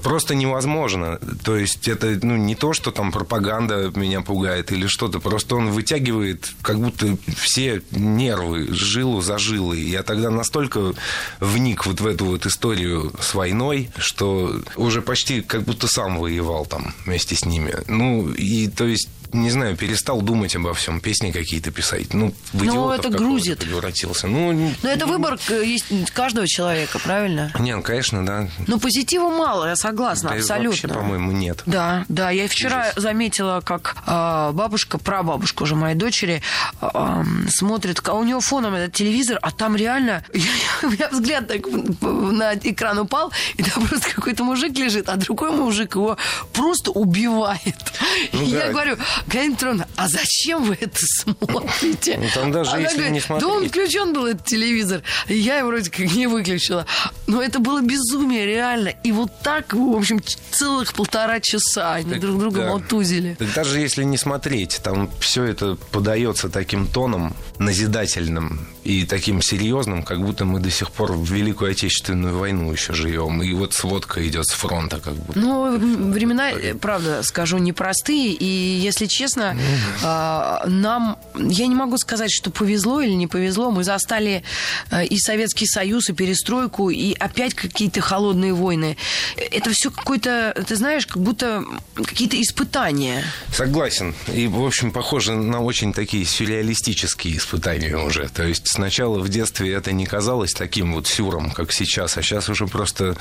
Просто 0.02 0.34
невозможно. 0.34 1.18
То 1.42 1.56
есть 1.56 1.88
это 1.88 2.18
ну, 2.22 2.36
не 2.36 2.54
то, 2.54 2.72
что 2.72 2.90
там 2.90 3.12
пропаганда 3.12 3.92
меня 3.94 4.20
пугает 4.20 4.72
или 4.72 4.86
что-то. 4.86 5.20
Просто 5.20 5.56
он 5.56 5.70
вытягивает 5.70 6.52
как 6.62 6.78
будто 6.78 7.16
все 7.36 7.82
нервы, 7.90 8.72
жилу 8.72 9.20
за 9.20 9.38
жилой. 9.38 9.80
Я 9.80 10.02
тогда 10.02 10.30
настолько 10.30 10.94
вник 11.40 11.86
вот 11.86 12.00
в 12.00 12.06
эту 12.06 12.26
вот 12.26 12.46
историю 12.46 13.12
с 13.20 13.34
войной, 13.34 13.90
что 13.96 14.60
уже 14.76 15.02
почти 15.02 15.40
как 15.40 15.62
будто 15.62 15.88
сам 15.88 16.18
воевал 16.18 16.66
там 16.66 16.94
вместе 17.04 17.34
с 17.34 17.44
ними. 17.44 17.74
Ну, 17.88 18.32
и 18.44 18.68
то 18.68 18.84
есть 18.86 19.08
не 19.34 19.50
знаю, 19.50 19.76
перестал 19.76 20.22
думать 20.22 20.54
обо 20.56 20.72
всем, 20.74 21.00
песни 21.00 21.32
какие-то 21.32 21.70
писать. 21.70 22.14
Ну, 22.14 22.32
в 22.52 22.64
Ну, 22.64 22.70
идиота 22.70 23.08
это 23.08 23.18
грузит. 23.18 23.58
превратился. 23.58 24.28
Ну, 24.28 24.72
Но 24.82 24.88
это 24.88 25.06
выбор 25.06 25.38
э, 25.48 25.64
есть 25.64 25.86
каждого 26.12 26.46
человека, 26.46 26.98
правильно? 26.98 27.52
не, 27.58 27.74
ну, 27.74 27.82
конечно, 27.82 28.24
да. 28.24 28.48
Ну, 28.66 28.78
позитива 28.78 29.28
мало, 29.28 29.66
я 29.66 29.76
согласна, 29.76 30.30
Да 30.30 30.36
абсолютно. 30.36 30.70
Вообще, 30.70 30.88
по-моему, 30.88 31.32
нет. 31.32 31.62
Да, 31.66 32.04
да, 32.08 32.30
я 32.30 32.48
вчера 32.48 32.92
заметила, 32.96 33.60
как 33.64 33.96
а, 34.06 34.52
бабушка, 34.52 34.98
прабабушка 34.98 35.64
уже 35.64 35.74
моей 35.74 35.96
дочери 35.96 36.42
а, 36.80 37.24
смотрит, 37.48 38.00
а 38.06 38.14
у 38.14 38.24
него 38.24 38.40
фоном 38.40 38.74
этот 38.74 38.94
телевизор, 38.94 39.38
а 39.42 39.50
там 39.50 39.76
реально, 39.76 40.24
у 40.82 40.88
меня 40.88 41.08
взгляд 41.10 41.48
так 41.48 41.66
на 42.00 42.54
экран 42.54 42.98
упал, 42.98 43.32
и 43.56 43.62
там 43.62 43.86
просто 43.88 44.10
какой-то 44.10 44.44
мужик 44.44 44.76
лежит, 44.78 45.08
а 45.08 45.16
другой 45.16 45.50
мужик 45.50 45.96
его 45.96 46.16
просто 46.52 46.90
убивает. 46.90 47.92
Ну 48.32 48.42
я 48.42 48.66
да. 48.66 48.70
говорю, 48.70 48.96
Галина 49.26 49.54
Петровна, 49.54 49.86
а 49.96 50.08
зачем 50.08 50.64
вы 50.64 50.76
это 50.80 50.98
смотрите? 51.00 52.18
Ну, 52.20 52.28
там 52.34 52.52
даже 52.52 52.70
Она 52.72 52.80
если 52.80 52.96
говорит, 52.96 53.12
не 53.14 53.20
Да 53.20 53.34
он 53.34 53.40
смотреть. 53.40 53.70
включен 53.70 54.12
был 54.12 54.26
этот 54.26 54.44
телевизор. 54.44 55.02
И 55.28 55.34
я 55.34 55.58
его 55.58 55.68
вроде 55.68 55.90
как 55.90 56.00
не 56.14 56.26
выключила. 56.26 56.86
Но 57.26 57.42
это 57.42 57.58
было 57.58 57.80
безумие, 57.80 58.46
реально. 58.46 58.88
И 59.02 59.12
вот 59.12 59.30
так, 59.42 59.72
в 59.72 59.96
общем, 59.96 60.20
целых 60.50 60.92
полтора 60.94 61.40
часа 61.40 61.94
они 61.94 62.10
Так, 62.12 62.20
друг 62.20 62.38
друга 62.38 62.60
да. 62.62 62.72
мотузили. 62.72 63.36
Так 63.38 63.52
даже 63.54 63.80
если 63.80 64.04
не 64.04 64.16
смотреть, 64.18 64.80
там 64.82 65.10
все 65.20 65.44
это 65.44 65.76
подается 65.90 66.48
таким 66.48 66.86
тоном 66.86 67.34
назидательным 67.58 68.66
и 68.84 69.04
таким 69.06 69.40
серьезным, 69.40 70.02
как 70.02 70.20
будто 70.20 70.44
мы 70.44 70.60
до 70.60 70.70
сих 70.70 70.90
пор 70.90 71.12
в 71.12 71.24
Великую 71.32 71.70
Отечественную 71.70 72.38
войну 72.38 72.70
еще 72.70 72.92
живем. 72.92 73.42
И 73.42 73.52
вот 73.54 73.72
сводка 73.72 74.26
идет 74.26 74.46
с 74.46 74.52
фронта, 74.52 75.00
как 75.00 75.14
будто. 75.14 75.38
Ну, 75.38 75.78
времена, 76.12 76.50
э, 76.50 76.74
правда, 76.74 77.22
скажу, 77.22 77.58
непростые. 77.58 78.32
И, 78.32 78.44
если 78.44 79.06
честно, 79.06 79.56
а, 80.02 80.64
нам, 80.66 81.16
я 81.34 81.66
не 81.66 81.74
могу 81.74 81.96
сказать, 81.96 82.30
что 82.30 82.50
повезло 82.50 83.00
или 83.00 83.12
не 83.12 83.26
повезло. 83.26 83.70
Мы 83.70 83.84
застали 83.84 84.42
э, 84.90 85.06
и 85.06 85.18
Советский 85.18 85.66
Союз, 85.66 86.10
и 86.10 86.12
перестройку, 86.12 86.90
и 86.90 87.14
опять 87.14 87.54
какие-то 87.54 88.00
холодные 88.00 88.52
войны. 88.52 88.96
Это 89.36 89.70
все 89.70 89.90
какое-то, 89.90 90.62
ты 90.66 90.76
знаешь, 90.76 91.06
как 91.06 91.22
будто 91.22 91.64
какие-то 91.94 92.40
испытания. 92.40 93.24
Согласен. 93.52 94.14
И, 94.32 94.46
в 94.46 94.62
общем, 94.62 94.90
похоже 94.92 95.34
на 95.34 95.62
очень 95.62 95.92
такие 95.92 96.24
сюрреалистические 96.24 97.38
испытания 97.44 97.96
уже. 97.96 98.28
То 98.28 98.42
есть 98.42 98.68
сначала 98.68 99.20
в 99.20 99.28
детстве 99.28 99.72
это 99.72 99.92
не 99.92 100.06
казалось 100.06 100.52
таким 100.52 100.94
вот 100.94 101.06
сюром, 101.06 101.50
как 101.50 101.72
сейчас, 101.72 102.16
а 102.16 102.22
сейчас 102.22 102.48
уже 102.48 102.66
просто, 102.66 103.16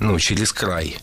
ну, 0.00 0.18
через 0.18 0.52
край. 0.52 0.96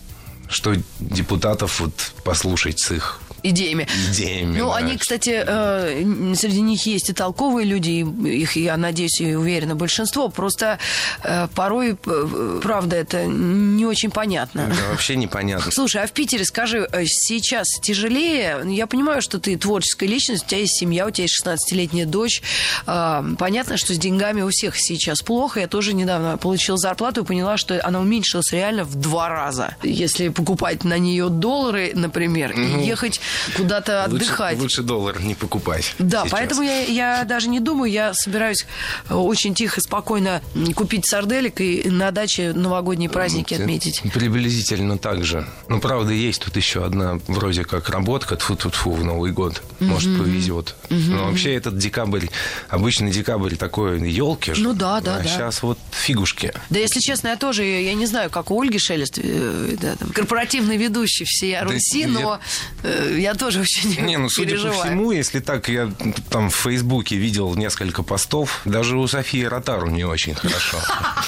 Что 0.50 0.76
депутатов 1.00 1.80
вот 1.80 1.94
послушать 2.24 2.80
с 2.80 2.92
их 2.92 3.22
идеями. 3.44 3.88
идеями. 4.12 4.60
Ну, 4.60 4.70
да. 4.70 4.76
они, 4.78 4.98
кстати, 4.98 5.44
э, 5.46 6.34
среди 6.36 6.62
них 6.62 6.86
есть 6.86 7.10
и 7.10 7.14
толковые 7.14 7.66
люди, 7.66 7.90
и 7.90 8.42
их, 8.42 8.56
я 8.56 8.78
надеюсь, 8.78 9.20
и 9.20 9.36
уверена, 9.36 9.76
большинство. 9.76 10.30
Просто 10.30 10.80
э, 11.24 11.48
порой, 11.56 11.98
э, 12.06 12.60
правда, 12.62 12.96
это 12.96 13.26
не 13.26 13.86
очень 13.86 14.12
понятно. 14.12 14.68
Да, 14.68 14.90
вообще 14.92 15.16
непонятно. 15.16 15.72
Слушай, 15.72 16.04
а 16.04 16.08
в 16.08 16.12
Питере, 16.12 16.46
скажи, 16.46 16.88
э, 16.92 17.06
сейчас 17.06 17.68
тяжелее? 17.82 18.62
Я 18.66 18.88
понимаю, 18.88 19.22
что 19.22 19.40
ты 19.40 19.58
творческая 19.58 20.08
личность, 20.08 20.46
у 20.46 20.48
тебя 20.48 20.62
есть 20.62 20.78
семья, 20.80 21.08
у 21.08 21.12
тебя 21.12 21.24
есть 21.24 21.44
16-летняя 21.44 22.06
дочь. 22.06 22.42
А, 22.86 23.26
Понятно, 23.38 23.78
что 23.78 23.94
с 23.94 23.98
деньгами 23.98 24.42
у 24.42 24.50
всех 24.50 24.76
сейчас 24.78 25.22
плохо. 25.22 25.60
Я 25.62 25.68
тоже 25.68 25.94
недавно 25.94 26.38
получила 26.38 26.78
зарплату 26.78 27.22
и 27.22 27.26
поняла, 27.26 27.58
что 27.58 27.80
она 27.86 28.00
уменьшилась 28.00 28.52
реально 28.52 28.84
в 28.84 28.96
два 28.96 29.30
раза. 29.30 29.76
Если 29.84 30.30
покупать 30.30 30.84
на 30.84 30.98
нее 30.98 31.30
доллары, 31.30 31.92
например, 31.94 32.52
и 32.52 32.86
ехать 32.86 33.22
куда-то 33.56 34.06
Лучше, 34.10 34.26
отдыхать. 34.26 34.58
лучше 34.60 34.82
доллар 34.84 35.22
не 35.22 35.36
покупать. 35.36 35.94
Да, 36.00 36.22
сейчас. 36.22 36.32
поэтому 36.32 36.62
я, 36.64 36.80
я 36.84 37.24
даже 37.26 37.50
не 37.50 37.60
думаю, 37.60 37.92
я 37.92 38.14
собираюсь 38.14 38.66
э, 39.10 39.14
очень 39.14 39.54
тихо, 39.56 39.82
спокойно 39.82 40.42
купить 40.76 41.08
сарделек 41.08 41.62
и 41.62 41.90
на 41.90 42.12
даче 42.12 42.54
новогодние 42.54 43.10
праздники 43.10 43.54
отметить. 43.54 44.02
Приблизительно 44.14 44.98
так 44.98 45.24
же. 45.24 45.48
Ну, 45.68 45.80
правда, 45.80 46.12
есть 46.14 46.42
тут 46.44 46.56
еще 46.56 46.86
одна 46.86 47.20
вроде 47.28 47.64
как 47.66 47.90
работка, 47.90 48.36
тфу 48.36 48.56
тфу 48.56 48.70
тфу 48.70 48.92
в 48.92 49.04
Новый 49.04 49.32
год. 49.32 49.62
Может, 49.80 50.18
повезет. 50.18 50.76
Но 50.90 51.26
вообще 51.26 51.54
этот 51.56 51.78
декабрь, 51.78 52.28
обычно 52.70 53.10
декабрь 53.12 53.56
такой 53.56 54.00
елки 54.10 54.54
же. 54.54 54.62
Ну 54.64 54.74
да, 54.74 55.02
да, 55.02 55.16
А 55.16 55.20
да. 55.20 55.24
сейчас 55.30 55.62
вот 55.64 55.78
фигушки. 55.92 56.54
Да, 56.70 56.80
если 56.80 57.00
честно, 57.00 57.30
я 57.30 57.36
тоже, 57.36 57.64
я 57.64 57.94
не 57.94 58.06
знаю, 58.06 58.30
как 58.30 58.52
у 58.52 58.62
Ольги 58.62 58.78
Шелест, 58.80 59.18
э, 59.18 59.76
да, 59.82 59.96
там, 59.96 60.10
корпоративный 60.10 60.78
ведущий 60.78 61.26
всея 61.26 61.64
Да 61.66 61.72
Руси, 61.74 62.02
я- 62.02 62.08
но 62.08 62.40
э, 62.84 63.18
я 63.20 63.34
тоже 63.36 63.62
очень 63.62 64.02
Не, 64.02 64.18
ну, 64.18 64.30
судя 64.30 64.52
переживаю. 64.52 64.76
по 64.76 64.86
всему, 64.86 65.12
если 65.12 65.40
так, 65.40 65.70
я 65.70 65.92
там 66.30 66.50
в 66.50 66.56
Фейсбуке 66.56 67.18
видел 67.18 67.56
несколько 67.56 68.04
постов, 68.04 68.62
даже 68.66 68.98
у 68.98 69.08
Софии 69.08 69.44
Ротару 69.44 69.88
не 69.88 70.04
очень 70.04 70.36
хорошо. 70.36 70.78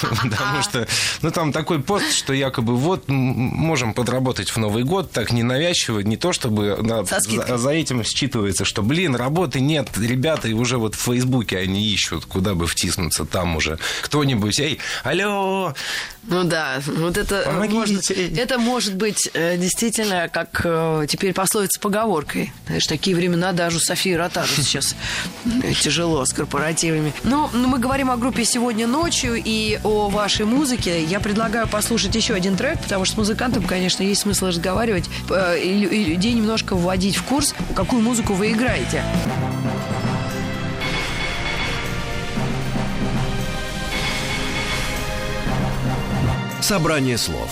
Потому 0.00 0.62
что, 0.62 0.86
ну, 1.22 1.30
там 1.30 1.52
такой 1.52 1.80
пост, 1.80 2.12
что 2.12 2.32
якобы 2.32 2.76
вот 2.76 3.08
можем 3.08 3.94
подработать 3.94 4.50
в 4.50 4.56
Новый 4.56 4.84
год, 4.84 5.10
так 5.10 5.32
ненавязчиво, 5.32 6.00
не 6.00 6.16
то 6.16 6.32
чтобы 6.32 6.78
за, 7.56 7.70
этим 7.70 8.02
считывается, 8.02 8.64
что, 8.64 8.82
блин, 8.82 9.14
работы 9.14 9.60
нет, 9.60 9.88
ребята, 9.98 10.48
и 10.48 10.52
уже 10.52 10.78
вот 10.78 10.94
в 10.94 11.00
Фейсбуке 11.00 11.58
они 11.58 11.84
ищут, 11.86 12.24
куда 12.24 12.54
бы 12.54 12.66
втиснуться, 12.66 13.24
там 13.24 13.56
уже 13.56 13.78
кто-нибудь, 14.02 14.58
эй, 14.60 14.78
алло, 15.04 15.74
Ну 16.28 16.44
да, 16.44 16.80
вот 16.86 17.16
это 17.16 17.42
Помогите. 17.44 17.74
может, 17.74 18.10
это 18.10 18.58
может 18.58 18.94
быть 18.94 19.28
э, 19.34 19.56
действительно 19.56 20.28
как 20.32 20.60
э, 20.64 21.06
теперь 21.08 21.32
пословица 21.32 21.80
поговоркой. 21.82 22.52
Знаешь, 22.66 22.86
такие 22.86 23.14
времена 23.14 23.52
даже 23.52 23.76
у 23.76 23.80
Софии 23.80 24.14
Ротару 24.14 24.46
сейчас 24.46 24.94
тяжело 25.82 26.24
с 26.24 26.32
корпоративами. 26.32 27.12
Ну, 27.24 27.50
ну, 27.52 27.68
мы 27.68 27.78
говорим 27.78 28.10
о 28.10 28.16
группе 28.16 28.44
сегодня 28.44 28.86
ночью 28.86 29.34
и 29.34 29.78
о 29.82 30.08
вашей 30.08 30.46
музыке. 30.46 31.04
Я 31.04 31.20
предлагаю 31.20 31.68
послушать 31.68 32.14
еще 32.14 32.34
один 32.34 32.56
трек, 32.56 32.80
потому 32.80 33.04
что 33.04 33.16
с 33.16 33.18
музыкантом, 33.18 33.64
конечно, 33.64 34.02
есть 34.02 34.22
смысл 34.22 34.46
разговаривать 34.46 35.10
э, 35.28 35.58
и 35.60 36.04
людей 36.04 36.32
немножко 36.32 36.76
вводить 36.76 37.16
в 37.16 37.24
курс, 37.24 37.54
какую 37.74 38.00
музыку 38.00 38.32
вы 38.34 38.52
играете. 38.52 39.02
Собрание 46.60 47.18
слов 47.18 47.50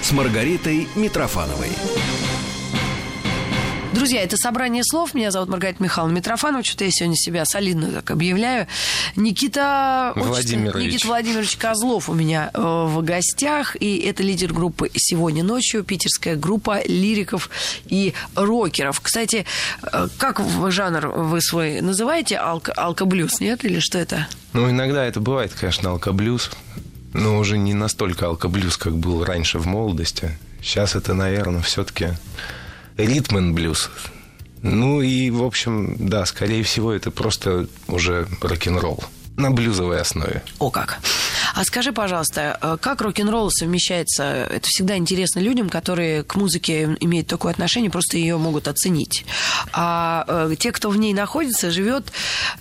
с 0.00 0.12
Маргаритой 0.12 0.88
Митрофановой. 0.94 1.70
Друзья, 3.96 4.22
это 4.22 4.36
собрание 4.36 4.84
слов. 4.84 5.14
Меня 5.14 5.30
зовут 5.30 5.48
Маргарита 5.48 5.82
Михайловна 5.82 6.14
Митрофанова. 6.14 6.62
Что-то 6.62 6.84
я 6.84 6.90
сегодня 6.90 7.16
себя 7.16 7.46
солидно 7.46 7.90
так 7.92 8.10
объявляю. 8.10 8.66
Никита 9.16 10.12
Владимирович. 10.14 10.92
Никита 10.92 11.06
Владимирович 11.06 11.56
Козлов 11.56 12.10
у 12.10 12.12
меня 12.12 12.50
э, 12.52 12.60
в 12.60 13.02
гостях. 13.02 13.74
И 13.80 13.96
это 14.00 14.22
лидер 14.22 14.52
группы 14.52 14.90
«Сегодня 14.94 15.42
ночью», 15.42 15.82
питерская 15.82 16.36
группа 16.36 16.82
лириков 16.86 17.48
и 17.86 18.12
рокеров. 18.34 19.00
Кстати, 19.00 19.46
э, 19.82 20.08
как 20.18 20.42
жанр 20.68 21.06
вы 21.06 21.40
свой 21.40 21.80
называете? 21.80 22.34
Алко- 22.34 22.72
Алкоблюз, 22.72 23.40
нет? 23.40 23.64
Или 23.64 23.80
что 23.80 23.96
это? 23.96 24.28
Ну, 24.52 24.70
иногда 24.70 25.06
это 25.06 25.20
бывает, 25.20 25.54
конечно, 25.58 25.88
алкоблюз. 25.88 26.50
Но 27.14 27.38
уже 27.38 27.56
не 27.56 27.72
настолько 27.72 28.26
алкоблюз, 28.26 28.76
как 28.76 28.94
был 28.98 29.24
раньше 29.24 29.58
в 29.58 29.66
молодости. 29.66 30.36
Сейчас 30.60 30.94
это, 30.94 31.14
наверное, 31.14 31.62
все-таки 31.62 32.08
ритм 32.96 33.52
блюз. 33.52 33.90
Ну 34.62 35.00
и, 35.00 35.30
в 35.30 35.42
общем, 35.42 35.96
да, 35.98 36.26
скорее 36.26 36.62
всего, 36.62 36.92
это 36.92 37.10
просто 37.10 37.66
уже 37.88 38.26
рок-н-ролл 38.40 39.04
на 39.36 39.50
блюзовой 39.50 40.00
основе. 40.00 40.42
О 40.58 40.70
как. 40.70 40.98
А 41.56 41.64
скажи, 41.64 41.90
пожалуйста, 41.90 42.58
э, 42.60 42.76
как 42.78 43.00
рок-н-ролл 43.00 43.50
совмещается? 43.50 44.24
Это 44.24 44.68
всегда 44.68 44.98
интересно 44.98 45.40
людям, 45.40 45.70
которые 45.70 46.22
к 46.22 46.34
музыке 46.34 46.98
имеют 47.00 47.28
такое 47.28 47.50
отношение, 47.50 47.90
просто 47.90 48.18
ее 48.18 48.36
могут 48.36 48.68
оценить. 48.68 49.24
А 49.72 50.26
э, 50.28 50.54
те, 50.58 50.70
кто 50.70 50.90
в 50.90 50.98
ней 50.98 51.14
находится, 51.14 51.70
живет, 51.70 52.12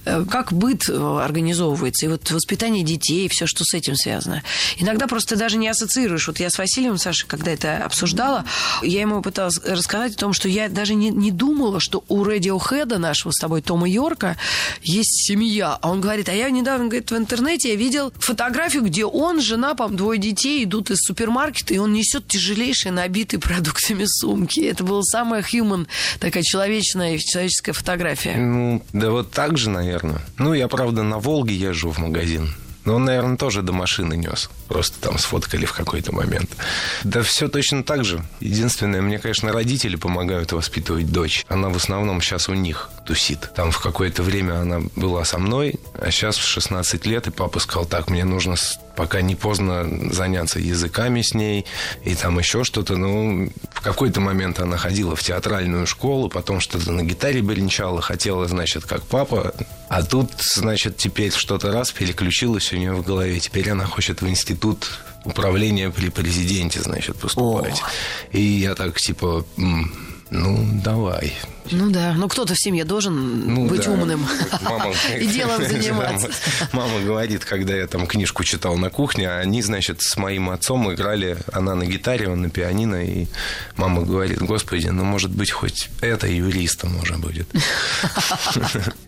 э, 0.05 0.23
как 0.31 0.53
быт 0.53 0.89
организовывается, 0.89 2.05
и 2.05 2.09
вот 2.09 2.31
воспитание 2.31 2.85
детей, 2.85 3.27
все, 3.27 3.47
что 3.47 3.65
с 3.65 3.73
этим 3.73 3.97
связано. 3.97 4.43
Иногда 4.77 5.07
просто 5.07 5.35
даже 5.35 5.57
не 5.57 5.67
ассоциируешь. 5.67 6.27
Вот 6.27 6.39
я 6.39 6.49
с 6.49 6.57
Василием, 6.57 6.97
Сашей, 6.97 7.27
когда 7.27 7.51
это 7.51 7.83
обсуждала, 7.83 8.45
я 8.81 9.01
ему 9.01 9.21
пыталась 9.21 9.59
рассказать 9.65 10.13
о 10.13 10.19
том, 10.19 10.31
что 10.31 10.47
я 10.47 10.69
даже 10.69 10.95
не, 10.95 11.09
не 11.09 11.31
думала, 11.31 11.81
что 11.81 12.05
у 12.07 12.23
Radiohead 12.23 12.97
нашего 12.97 13.33
с 13.33 13.39
тобой 13.41 13.61
Тома 13.61 13.89
Йорка 13.89 14.37
есть 14.83 15.27
семья. 15.27 15.77
А 15.81 15.91
он 15.91 15.99
говорит, 15.99 16.29
а 16.29 16.33
я 16.33 16.49
недавно, 16.49 16.85
говорит, 16.85 17.11
в 17.11 17.17
интернете 17.17 17.71
я 17.71 17.75
видел 17.75 18.13
фотографию, 18.19 18.84
где 18.85 19.05
он, 19.05 19.41
жена, 19.41 19.75
по 19.75 19.87
двое 19.89 20.19
детей 20.19 20.63
идут 20.63 20.91
из 20.91 20.99
супермаркета, 20.99 21.73
и 21.73 21.77
он 21.77 21.93
несет 21.93 22.27
тяжелейшие 22.27 22.91
набитые 22.91 23.39
продуктами 23.39 24.05
сумки. 24.05 24.61
Это 24.61 24.83
была 24.83 25.03
самая 25.03 25.41
human, 25.41 25.87
такая 26.19 26.43
человечная, 26.43 27.17
человеческая 27.17 27.73
фотография. 27.73 28.35
Ну, 28.37 28.83
да 28.93 29.11
вот 29.11 29.31
так 29.31 29.57
же, 29.57 29.69
наверное. 29.69 30.21
Ну, 30.37 30.53
я, 30.53 30.67
правда, 30.67 31.03
на 31.03 31.19
Волге 31.19 31.55
езжу 31.55 31.91
в 31.91 31.97
магазин. 31.97 32.53
Но 32.85 32.95
он, 32.95 33.05
наверное, 33.05 33.35
тоже 33.35 33.63
до 33.63 33.73
машины 33.73 34.15
нес. 34.15 34.49
Просто 34.67 34.99
там 35.01 35.17
сфоткали 35.17 35.65
в 35.65 35.73
какой-то 35.73 36.13
момент. 36.13 36.51
Да 37.05 37.21
все 37.21 37.47
точно 37.49 37.83
так 37.83 38.03
же. 38.03 38.25
Единственное, 38.39 38.99
мне, 38.99 39.19
конечно, 39.19 39.53
родители 39.53 39.95
помогают 39.95 40.51
воспитывать 40.53 41.11
дочь. 41.11 41.45
Она 41.47 41.69
в 41.69 41.75
основном 41.75 42.19
сейчас 42.19 42.49
у 42.49 42.55
них 42.55 42.89
тусит. 43.05 43.51
Там 43.53 43.69
в 43.69 43.79
какое-то 43.79 44.23
время 44.23 44.59
она 44.59 44.81
была 44.95 45.23
со 45.23 45.37
мной, 45.37 45.75
а 45.93 46.09
сейчас 46.09 46.35
в 46.35 46.43
16 46.43 47.05
лет, 47.05 47.27
и 47.27 47.31
папа 47.31 47.59
сказал, 47.59 47.85
так, 47.85 48.09
мне 48.09 48.25
нужно 48.25 48.55
пока 48.95 49.21
не 49.21 49.35
поздно 49.35 49.87
заняться 50.11 50.57
языками 50.57 51.21
с 51.21 51.35
ней 51.35 51.65
и 52.03 52.15
там 52.15 52.39
еще 52.39 52.63
что-то. 52.63 52.95
Ну, 52.95 53.51
в 53.71 53.81
какой-то 53.81 54.19
момент 54.19 54.59
она 54.59 54.77
ходила 54.77 55.15
в 55.15 55.21
театральную 55.21 55.85
школу, 55.85 56.27
потом 56.29 56.59
что-то 56.59 56.91
на 56.91 57.03
гитаре 57.03 57.43
бренчала, 57.43 58.01
хотела, 58.01 58.47
значит, 58.47 58.85
как 58.85 59.03
папа. 59.03 59.53
А 59.89 60.01
тут, 60.01 60.31
значит, 60.39 60.97
теперь 60.97 61.31
что-то 61.31 61.71
раз 61.71 61.91
переключилось 61.91 62.73
у 62.73 62.77
нее 62.77 62.93
в 62.93 63.03
голове. 63.03 63.39
Теперь 63.39 63.69
она 63.69 63.85
хочет 63.85 64.23
в 64.23 64.27
институт 64.27 64.87
управления 65.25 65.89
при 65.89 66.09
президенте, 66.09 66.81
значит, 66.81 67.17
поступать. 67.17 67.81
О. 67.81 68.37
И 68.37 68.41
я 68.41 68.75
так, 68.75 68.99
типа, 68.99 69.45
ну, 70.29 70.67
давай. 70.83 71.33
Ну 71.71 71.89
да, 71.89 72.13
ну 72.13 72.27
кто-то 72.27 72.53
в 72.53 72.59
семье 72.59 72.85
должен 72.85 73.53
ну, 73.53 73.67
быть 73.67 73.85
да. 73.85 73.91
умным 73.91 74.25
мама, 74.61 74.93
и 75.19 75.25
делом 75.25 75.63
заниматься. 75.67 76.29
Мама 76.71 76.99
говорит, 77.01 77.45
когда 77.45 77.75
я 77.75 77.87
там 77.87 78.07
книжку 78.07 78.43
читал 78.43 78.77
на 78.77 78.89
кухне, 78.89 79.29
они, 79.29 79.61
значит, 79.61 80.01
с 80.01 80.17
моим 80.17 80.49
отцом 80.49 80.91
играли, 80.93 81.37
она 81.51 81.75
на 81.75 81.85
гитаре, 81.85 82.29
он 82.29 82.41
на 82.41 82.49
пианино, 82.49 83.03
и 83.03 83.27
мама 83.75 84.03
говорит, 84.03 84.39
господи, 84.41 84.87
ну, 84.87 85.03
может 85.03 85.31
быть, 85.31 85.51
хоть 85.51 85.89
это 86.01 86.27
юристом 86.27 86.93
можно 86.93 87.17
будет. 87.17 87.47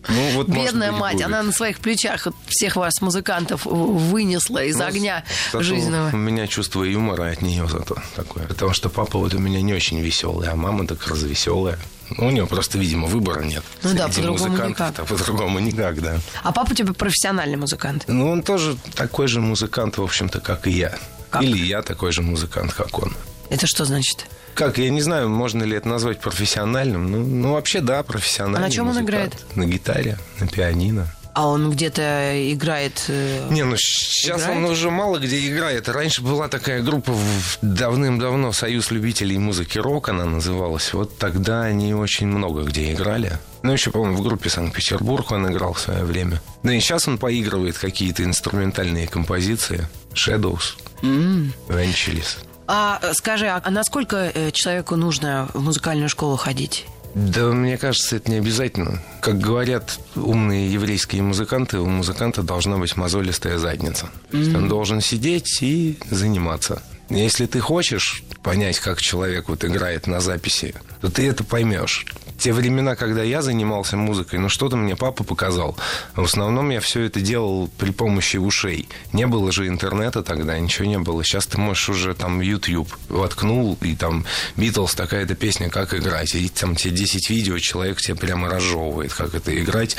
Ну, 0.08 0.30
вот, 0.32 0.48
Бедная 0.48 0.92
мать, 0.92 1.22
она 1.22 1.42
на 1.42 1.52
своих 1.52 1.78
плечах 1.78 2.26
всех 2.46 2.76
вас, 2.76 3.00
музыкантов, 3.00 3.66
вынесла 3.66 4.64
из 4.64 4.76
ну, 4.76 4.86
огня 4.86 5.24
жизненного. 5.52 6.10
У 6.12 6.16
меня 6.16 6.46
чувство 6.46 6.82
юмора 6.82 7.30
от 7.30 7.42
нее 7.42 7.68
зато 7.68 7.96
такое. 8.16 8.46
Потому 8.46 8.72
что 8.72 8.88
папа 8.88 9.18
вот 9.18 9.34
у 9.34 9.38
меня 9.38 9.60
не 9.60 9.74
очень 9.74 10.00
веселый, 10.00 10.48
а 10.48 10.56
мама 10.56 10.86
так 10.86 11.06
развеселая. 11.06 11.78
Ну, 12.10 12.26
у 12.26 12.30
него 12.30 12.46
просто, 12.46 12.78
видимо, 12.78 13.06
выбора 13.06 13.42
нет. 13.42 13.62
Ну 13.82 13.94
да, 13.94 14.08
по-другому 14.08 14.68
никак. 14.68 14.94
По-другому 14.94 15.58
никак, 15.58 16.00
да. 16.00 16.18
А 16.42 16.52
папа 16.52 16.72
у 16.72 16.74
тебя 16.74 16.92
профессиональный 16.92 17.56
музыкант? 17.56 18.04
Ну, 18.08 18.30
он 18.30 18.42
тоже 18.42 18.76
такой 18.94 19.28
же 19.28 19.40
музыкант, 19.40 19.98
в 19.98 20.02
общем-то, 20.02 20.40
как 20.40 20.66
и 20.66 20.70
я. 20.70 20.98
Как? 21.30 21.42
Или 21.42 21.58
я 21.58 21.82
такой 21.82 22.12
же 22.12 22.22
музыкант, 22.22 22.72
как 22.72 22.98
он. 22.98 23.12
Это 23.50 23.66
что 23.66 23.84
значит? 23.84 24.26
Как, 24.54 24.78
я 24.78 24.90
не 24.90 25.00
знаю, 25.00 25.28
можно 25.28 25.62
ли 25.62 25.76
это 25.76 25.88
назвать 25.88 26.20
профессиональным. 26.20 27.10
Ну, 27.10 27.18
ну 27.24 27.52
вообще, 27.52 27.80
да, 27.80 28.02
профессиональный 28.02 28.58
А 28.58 28.62
на 28.62 28.70
чем 28.70 28.86
музыкант. 28.86 29.08
он 29.08 29.14
играет? 29.14 29.56
На 29.56 29.66
гитаре, 29.66 30.18
на 30.40 30.48
пианино. 30.48 31.06
А 31.34 31.46
он 31.46 31.70
где-то 31.70 32.52
играет? 32.52 33.04
Э, 33.08 33.48
не, 33.50 33.64
ну 33.64 33.76
сейчас 33.76 34.42
играет? 34.42 34.58
он 34.58 34.64
уже 34.64 34.90
мало 34.90 35.18
где 35.18 35.48
играет. 35.48 35.88
Раньше 35.88 36.22
была 36.22 36.48
такая 36.48 36.82
группа 36.82 37.14
давным-давно 37.62 38.52
Союз 38.52 38.90
любителей 38.90 39.38
музыки 39.38 39.78
рок, 39.78 40.08
она 40.08 40.24
называлась. 40.24 40.92
Вот 40.92 41.16
тогда 41.18 41.62
они 41.62 41.94
очень 41.94 42.26
много 42.26 42.62
где 42.62 42.92
играли. 42.92 43.38
Ну, 43.62 43.72
еще, 43.72 43.90
по-моему, 43.90 44.16
в 44.18 44.22
группе 44.22 44.50
Санкт-Петербург 44.50 45.30
он 45.32 45.50
играл 45.50 45.72
в 45.72 45.80
свое 45.80 46.04
время. 46.04 46.40
Ну 46.62 46.70
и 46.70 46.80
сейчас 46.80 47.08
он 47.08 47.18
поигрывает 47.18 47.76
какие-то 47.76 48.24
инструментальные 48.24 49.08
композиции. 49.08 49.88
Shadows, 50.14 50.76
mm. 51.02 51.50
Ventures. 51.68 52.38
А 52.66 53.00
скажи, 53.14 53.46
а 53.48 53.70
насколько 53.70 54.30
э, 54.34 54.50
человеку 54.50 54.96
нужно 54.96 55.48
в 55.54 55.62
музыкальную 55.62 56.08
школу 56.08 56.36
ходить? 56.36 56.86
Да, 57.14 57.52
мне 57.52 57.78
кажется, 57.78 58.16
это 58.16 58.30
не 58.30 58.36
обязательно. 58.36 59.02
Как 59.20 59.38
говорят 59.38 59.98
умные 60.14 60.72
еврейские 60.72 61.22
музыканты, 61.22 61.78
у 61.78 61.86
музыканта 61.86 62.42
должна 62.42 62.78
быть 62.78 62.96
мозолистая 62.96 63.58
задница. 63.58 64.08
Mm-hmm. 64.30 64.56
Он 64.56 64.68
должен 64.68 65.00
сидеть 65.00 65.62
и 65.62 65.98
заниматься. 66.10 66.82
Если 67.10 67.46
ты 67.46 67.60
хочешь 67.60 68.22
понять, 68.42 68.78
как 68.78 69.00
человек 69.00 69.48
вот 69.48 69.64
играет 69.64 70.06
на 70.06 70.20
записи, 70.20 70.74
то 71.00 71.10
ты 71.10 71.26
это 71.26 71.42
поймешь 71.42 72.06
те 72.38 72.52
времена, 72.52 72.94
когда 72.96 73.22
я 73.22 73.42
занимался 73.42 73.96
музыкой, 73.96 74.38
ну 74.38 74.48
что-то 74.48 74.76
мне 74.76 74.96
папа 74.96 75.24
показал. 75.24 75.76
В 76.14 76.22
основном 76.22 76.70
я 76.70 76.80
все 76.80 77.02
это 77.02 77.20
делал 77.20 77.68
при 77.78 77.90
помощи 77.90 78.36
ушей. 78.36 78.88
Не 79.12 79.26
было 79.26 79.50
же 79.52 79.66
интернета 79.66 80.22
тогда, 80.22 80.58
ничего 80.58 80.86
не 80.86 80.98
было. 80.98 81.24
Сейчас 81.24 81.46
ты 81.46 81.58
можешь 81.58 81.88
уже 81.88 82.14
там 82.14 82.40
YouTube 82.40 82.88
воткнул, 83.08 83.76
и 83.82 83.96
там 83.96 84.24
Битлз 84.56 84.94
такая-то 84.94 85.34
песня, 85.34 85.68
как 85.68 85.94
играть. 85.94 86.34
И 86.34 86.48
там 86.48 86.76
тебе 86.76 86.94
10 86.94 87.30
видео, 87.30 87.58
человек 87.58 88.00
тебе 88.00 88.14
прямо 88.14 88.48
разжевывает, 88.48 89.12
как 89.12 89.34
это 89.34 89.58
играть. 89.60 89.96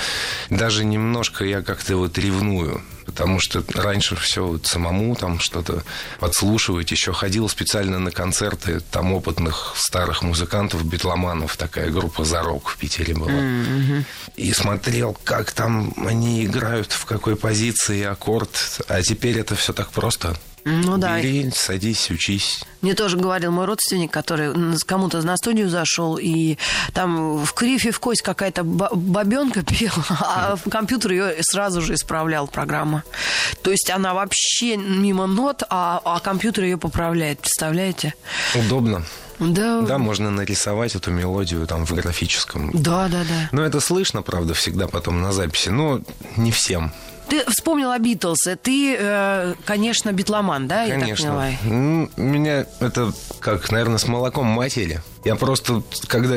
Даже 0.49 0.85
немножко 0.85 1.43
я 1.43 1.61
как-то 1.61 1.97
вот 1.97 2.17
ревную 2.17 2.81
потому 3.09 3.39
что 3.39 3.63
раньше 3.73 4.15
все 4.15 4.45
вот 4.45 4.67
самому 4.67 5.15
там 5.15 5.39
что-то 5.39 5.83
подслушивать. 6.19 6.91
Еще 6.91 7.11
ходил 7.11 7.49
специально 7.49 7.97
на 7.97 8.11
концерты 8.11 8.81
там 8.91 9.13
опытных 9.13 9.73
старых 9.75 10.21
музыкантов, 10.21 10.85
битломанов, 10.85 11.57
такая 11.57 11.89
группа 11.89 12.23
«Зарок» 12.23 12.69
в 12.69 12.77
Питере 12.77 13.15
была. 13.15 13.31
Mm-hmm. 13.31 14.03
И 14.35 14.53
смотрел, 14.53 15.17
как 15.23 15.51
там 15.51 15.91
они 15.97 16.45
играют, 16.45 16.91
в 16.91 17.05
какой 17.05 17.35
позиции 17.35 18.03
аккорд. 18.03 18.81
А 18.87 19.01
теперь 19.01 19.39
это 19.39 19.55
все 19.55 19.73
так 19.73 19.89
просто. 19.89 20.37
Ну 20.65 20.97
да. 20.97 21.17
Бери, 21.19 21.49
садись, 21.51 22.09
учись. 22.11 22.63
Мне 22.81 22.93
тоже 22.93 23.17
говорил 23.17 23.51
мой 23.51 23.65
родственник, 23.65 24.11
который 24.11 24.53
кому-то 24.85 25.21
на 25.21 25.37
студию 25.37 25.69
зашел, 25.69 26.17
и 26.17 26.57
там 26.93 27.43
в 27.43 27.53
крифе 27.53 27.91
в 27.91 27.99
кость 27.99 28.21
какая-то 28.21 28.63
бабенка 28.63 29.63
пела, 29.65 30.05
а 30.09 30.57
компьютер 30.69 31.11
ее 31.11 31.35
сразу 31.41 31.81
же 31.81 31.95
исправлял 31.95 32.47
программа. 32.47 33.03
То 33.61 33.71
есть 33.71 33.89
она 33.89 34.13
вообще 34.13 34.77
мимо 34.77 35.27
нот, 35.27 35.63
а, 35.69 36.01
а 36.03 36.19
компьютер 36.19 36.63
ее 36.65 36.77
поправляет. 36.77 37.39
Представляете? 37.39 38.13
Удобно. 38.55 39.03
Да. 39.39 39.81
Да, 39.81 39.97
можно 39.97 40.31
нарисовать 40.31 40.95
эту 40.95 41.11
мелодию 41.11 41.65
там 41.65 41.85
в 41.85 41.93
графическом. 41.93 42.71
Да, 42.73 43.07
да, 43.07 43.23
да. 43.23 43.49
Но 43.51 43.63
это 43.63 43.79
слышно, 43.79 44.21
правда, 44.21 44.53
всегда 44.53 44.87
потом 44.87 45.21
на 45.21 45.31
записи, 45.31 45.69
но 45.69 46.01
не 46.35 46.51
всем. 46.51 46.91
Ты 47.29 47.43
вспомнил 47.49 47.91
о 47.91 47.99
Битлз. 47.99 48.47
Ты, 48.61 48.95
э, 48.99 49.53
конечно, 49.65 50.11
битломан, 50.11 50.67
да? 50.67 50.87
Конечно. 50.87 51.07
Я 51.07 51.15
так 51.15 51.17
поняла? 51.17 51.51
Ну, 51.63 52.09
меня 52.17 52.65
это 52.79 53.13
как, 53.39 53.71
наверное, 53.71 53.97
с 53.99 54.07
молоком 54.07 54.47
матери. 54.47 55.01
Я 55.25 55.35
просто, 55.35 55.83
когда, 56.07 56.35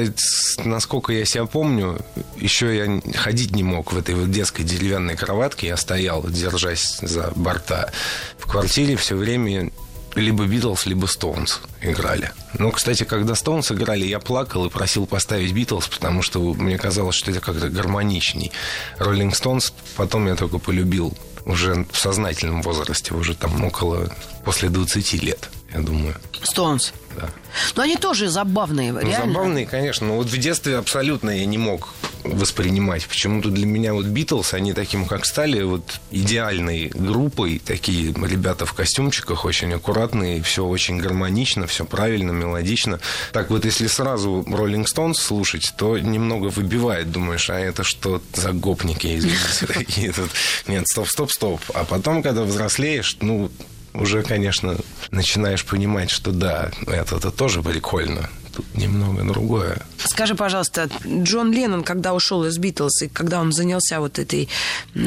насколько 0.64 1.12
я 1.12 1.24
себя 1.24 1.46
помню, 1.46 1.98
еще 2.36 2.76
я 2.76 3.00
ходить 3.14 3.54
не 3.54 3.62
мог 3.62 3.92
в 3.92 3.98
этой 3.98 4.14
вот 4.14 4.30
детской 4.30 4.64
деревянной 4.64 5.16
кроватке. 5.16 5.68
Я 5.68 5.76
стоял, 5.76 6.22
держась 6.28 6.98
за 7.00 7.32
борта. 7.36 7.90
В 8.38 8.46
квартире 8.46 8.96
все 8.96 9.16
время 9.16 9.70
либо 10.14 10.46
Битлз, 10.46 10.86
либо 10.86 11.06
Стоунс 11.06 11.60
играли. 11.80 12.32
Ну, 12.58 12.70
кстати, 12.70 13.04
когда 13.04 13.34
Стоунс 13.34 13.72
играли, 13.72 14.04
я 14.04 14.18
плакал 14.18 14.66
и 14.66 14.70
просил 14.70 15.06
поставить 15.06 15.52
Битлз, 15.52 15.88
потому 15.88 16.22
что 16.22 16.40
мне 16.54 16.78
казалось, 16.78 17.16
что 17.16 17.30
это 17.30 17.40
как-то 17.40 17.68
гармоничней. 17.68 18.52
Роллинг 18.98 19.34
Стоунс 19.34 19.72
потом 19.96 20.26
я 20.26 20.36
только 20.36 20.58
полюбил 20.58 21.16
уже 21.44 21.86
в 21.90 21.98
сознательном 21.98 22.62
возрасте, 22.62 23.14
уже 23.14 23.34
там 23.34 23.64
около, 23.64 24.14
после 24.44 24.68
20 24.68 25.12
лет, 25.22 25.48
я 25.74 25.80
думаю. 25.80 26.14
Стоунс? 26.42 26.92
Да. 27.16 27.28
Но 27.76 27.82
они 27.82 27.96
тоже 27.96 28.28
забавные, 28.28 28.92
ну, 28.92 29.00
реально. 29.00 29.32
Забавные, 29.32 29.66
конечно. 29.66 30.06
Но 30.06 30.16
вот 30.16 30.26
в 30.26 30.36
детстве 30.38 30.76
абсолютно 30.76 31.30
я 31.30 31.44
не 31.44 31.58
мог 31.58 31.92
воспринимать. 32.24 33.06
Почему-то 33.06 33.50
для 33.50 33.66
меня 33.66 33.94
вот 33.94 34.06
Битлз, 34.06 34.54
они 34.54 34.72
таким 34.72 35.06
как 35.06 35.26
стали 35.26 35.62
вот 35.62 36.00
идеальной 36.10 36.90
группой. 36.94 37.58
Такие 37.58 38.12
ребята 38.12 38.64
в 38.66 38.72
костюмчиках 38.72 39.44
очень 39.44 39.72
аккуратные, 39.72 40.42
все 40.42 40.64
очень 40.64 40.98
гармонично, 40.98 41.66
все 41.66 41.84
правильно, 41.84 42.30
мелодично. 42.32 43.00
Так 43.32 43.50
вот, 43.50 43.64
если 43.64 43.86
сразу 43.86 44.44
Роллинг 44.48 44.88
Стоунс 44.88 45.18
слушать, 45.20 45.72
то 45.76 45.98
немного 45.98 46.46
выбивает. 46.46 47.10
Думаешь, 47.10 47.50
а 47.50 47.58
это 47.58 47.82
что 47.82 48.22
за 48.34 48.52
гопники, 48.52 49.18
извините, 49.18 49.66
такие 49.74 50.12
тут. 50.12 50.30
Нет, 50.66 50.86
стоп, 50.88 51.08
стоп, 51.08 51.30
стоп. 51.30 51.60
А 51.74 51.84
потом, 51.84 52.22
когда 52.22 52.42
взрослеешь, 52.42 53.16
ну, 53.20 53.50
уже, 53.94 54.22
конечно, 54.22 54.76
начинаешь 55.10 55.64
понимать, 55.64 56.10
что 56.10 56.32
да, 56.32 56.70
это-то 56.86 57.30
тоже 57.30 57.62
прикольно. 57.62 58.28
Тут 58.54 58.66
немного 58.74 59.24
другое. 59.24 59.78
Скажи, 59.96 60.34
пожалуйста, 60.34 60.90
Джон 61.06 61.52
Леннон, 61.52 61.82
когда 61.82 62.12
ушел 62.12 62.44
из 62.44 62.58
Битлз, 62.58 63.02
и 63.02 63.08
когда 63.08 63.40
он 63.40 63.50
занялся 63.50 63.98
вот 63.98 64.18
этой 64.18 64.48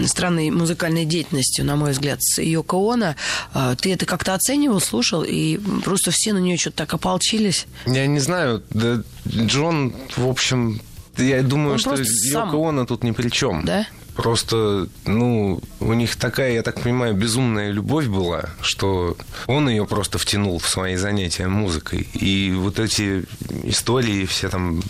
странной 0.07 0.49
музыкальной 0.49 1.05
деятельностью, 1.05 1.63
на 1.63 1.75
мой 1.75 1.91
взгляд, 1.91 2.23
с 2.23 2.41
Йоко 2.41 2.77
Оно, 2.77 3.15
а, 3.53 3.75
ты 3.75 3.93
это 3.93 4.07
как-то 4.07 4.33
оценивал, 4.33 4.81
слушал, 4.81 5.23
и 5.23 5.57
просто 5.83 6.09
все 6.11 6.33
на 6.33 6.39
нее 6.39 6.57
что-то 6.57 6.77
так 6.77 6.95
ополчились? 6.95 7.67
Я 7.85 8.07
не 8.07 8.19
знаю, 8.19 8.63
да 8.71 9.03
Джон, 9.27 9.93
в 10.17 10.27
общем, 10.27 10.81
я 11.17 11.43
думаю, 11.43 11.73
Он 11.73 11.79
что 11.79 11.95
Йоко 11.95 12.69
Оно 12.69 12.85
тут 12.85 13.03
ни 13.03 13.11
при 13.11 13.29
чем. 13.29 13.63
Да? 13.65 13.87
Просто, 14.15 14.87
ну, 15.05 15.59
у 15.81 15.93
них 15.93 16.15
такая, 16.15 16.53
я 16.53 16.63
так 16.63 16.79
понимаю, 16.79 17.13
безумная 17.13 17.71
любовь 17.71 18.07
была, 18.07 18.45
что 18.61 19.17
он 19.45 19.67
ее 19.67 19.85
просто 19.85 20.17
втянул 20.17 20.57
в 20.57 20.69
свои 20.69 20.95
занятия 20.95 21.47
музыкой. 21.49 22.07
И 22.13 22.53
вот 22.55 22.79
эти 22.79 23.25
истории, 23.63 24.25
все 24.25 24.47
там 24.47 24.81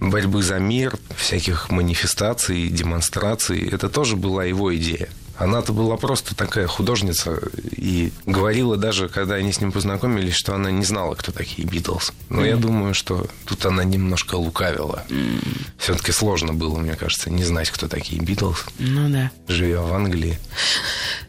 борьбы 0.00 0.42
за 0.42 0.58
мир, 0.58 0.96
всяких 1.14 1.70
манифестаций, 1.70 2.68
демонстраций, 2.68 3.68
это 3.68 3.90
тоже 3.90 4.16
была 4.16 4.44
его 4.44 4.74
идея. 4.74 5.10
Она-то 5.42 5.72
была 5.72 5.96
просто 5.96 6.36
такая 6.36 6.66
художница 6.68 7.40
и 7.76 8.12
говорила 8.26 8.76
даже, 8.76 9.08
когда 9.08 9.34
они 9.34 9.52
с 9.52 9.60
ним 9.60 9.72
познакомились, 9.72 10.34
что 10.34 10.54
она 10.54 10.70
не 10.70 10.84
знала, 10.84 11.14
кто 11.16 11.32
такие 11.32 11.66
Битлз. 11.66 12.12
Но 12.28 12.44
я 12.44 12.56
думаю, 12.56 12.94
что 12.94 13.26
тут 13.44 13.66
она 13.66 13.82
немножко 13.82 14.36
лукавила. 14.36 15.04
Все-таки 15.78 16.12
сложно 16.12 16.52
было, 16.54 16.78
мне 16.78 16.94
кажется, 16.94 17.28
не 17.28 17.42
знать, 17.44 17.70
кто 17.70 17.88
такие 17.88 18.20
Битлз, 18.22 18.64
Ну 18.78 19.08
да. 19.10 19.30
живя 19.48 19.80
в 19.82 19.92
Англии. 19.92 20.38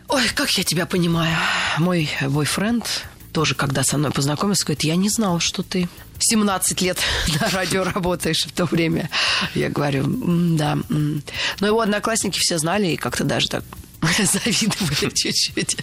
Ой, 0.09 0.23
как 0.35 0.51
я 0.51 0.63
тебя 0.63 0.85
понимаю. 0.85 1.35
Мой 1.79 2.07
бойфренд 2.21 2.85
тоже, 3.31 3.55
когда 3.55 3.83
со 3.83 3.97
мной 3.97 4.11
познакомился, 4.11 4.63
говорит, 4.65 4.83
я 4.83 4.95
не 4.95 5.09
знал, 5.09 5.39
что 5.39 5.63
ты 5.63 5.89
17 6.19 6.81
лет 6.81 6.99
на 7.41 7.49
радио 7.49 7.83
работаешь 7.83 8.45
в 8.45 8.51
то 8.51 8.65
время. 8.65 9.09
Я 9.55 9.69
говорю, 9.69 10.03
«М, 10.03 10.55
да. 10.55 10.73
м». 10.91 11.23
Но 11.59 11.65
его 11.67 11.81
одноклассники 11.81 12.37
все 12.37 12.59
знали 12.59 12.89
и 12.89 12.95
как-то 12.95 13.23
даже 13.23 13.47
так 13.49 13.63
завидовали 14.23 15.09
чуть-чуть, 15.13 15.77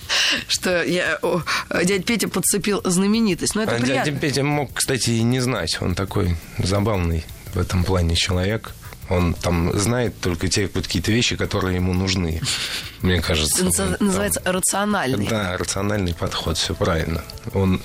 что 0.48 0.82
я, 0.82 1.18
о, 1.22 1.42
дядя 1.84 2.02
Петя 2.02 2.28
подцепил 2.28 2.80
знаменитость. 2.84 3.54
Но 3.54 3.62
это 3.62 3.76
А 3.76 3.78
дядя 3.80 4.02
приятно. 4.02 4.18
Петя 4.20 4.42
мог, 4.44 4.72
кстати, 4.74 5.10
и 5.10 5.22
не 5.22 5.40
знать. 5.40 5.78
Он 5.80 5.94
такой 5.94 6.36
забавный 6.58 7.24
в 7.54 7.58
этом 7.58 7.84
плане 7.84 8.14
человек. 8.16 8.72
Он 9.08 9.34
там 9.34 9.76
знает 9.76 10.20
только 10.20 10.46
те 10.48 10.68
какие-то 10.68 11.10
вещи, 11.10 11.34
которые 11.34 11.74
ему 11.76 11.92
нужны, 11.92 12.40
мне 13.02 13.20
кажется. 13.20 13.66
Это 13.66 13.82
Он 13.84 13.94
там- 13.96 14.06
называется 14.06 14.40
рациональный. 14.44 15.26
Да, 15.26 15.56
рациональный 15.56 16.14
подход, 16.14 16.56
все 16.56 16.74
правильно. 16.76 17.24
Он 17.52 17.82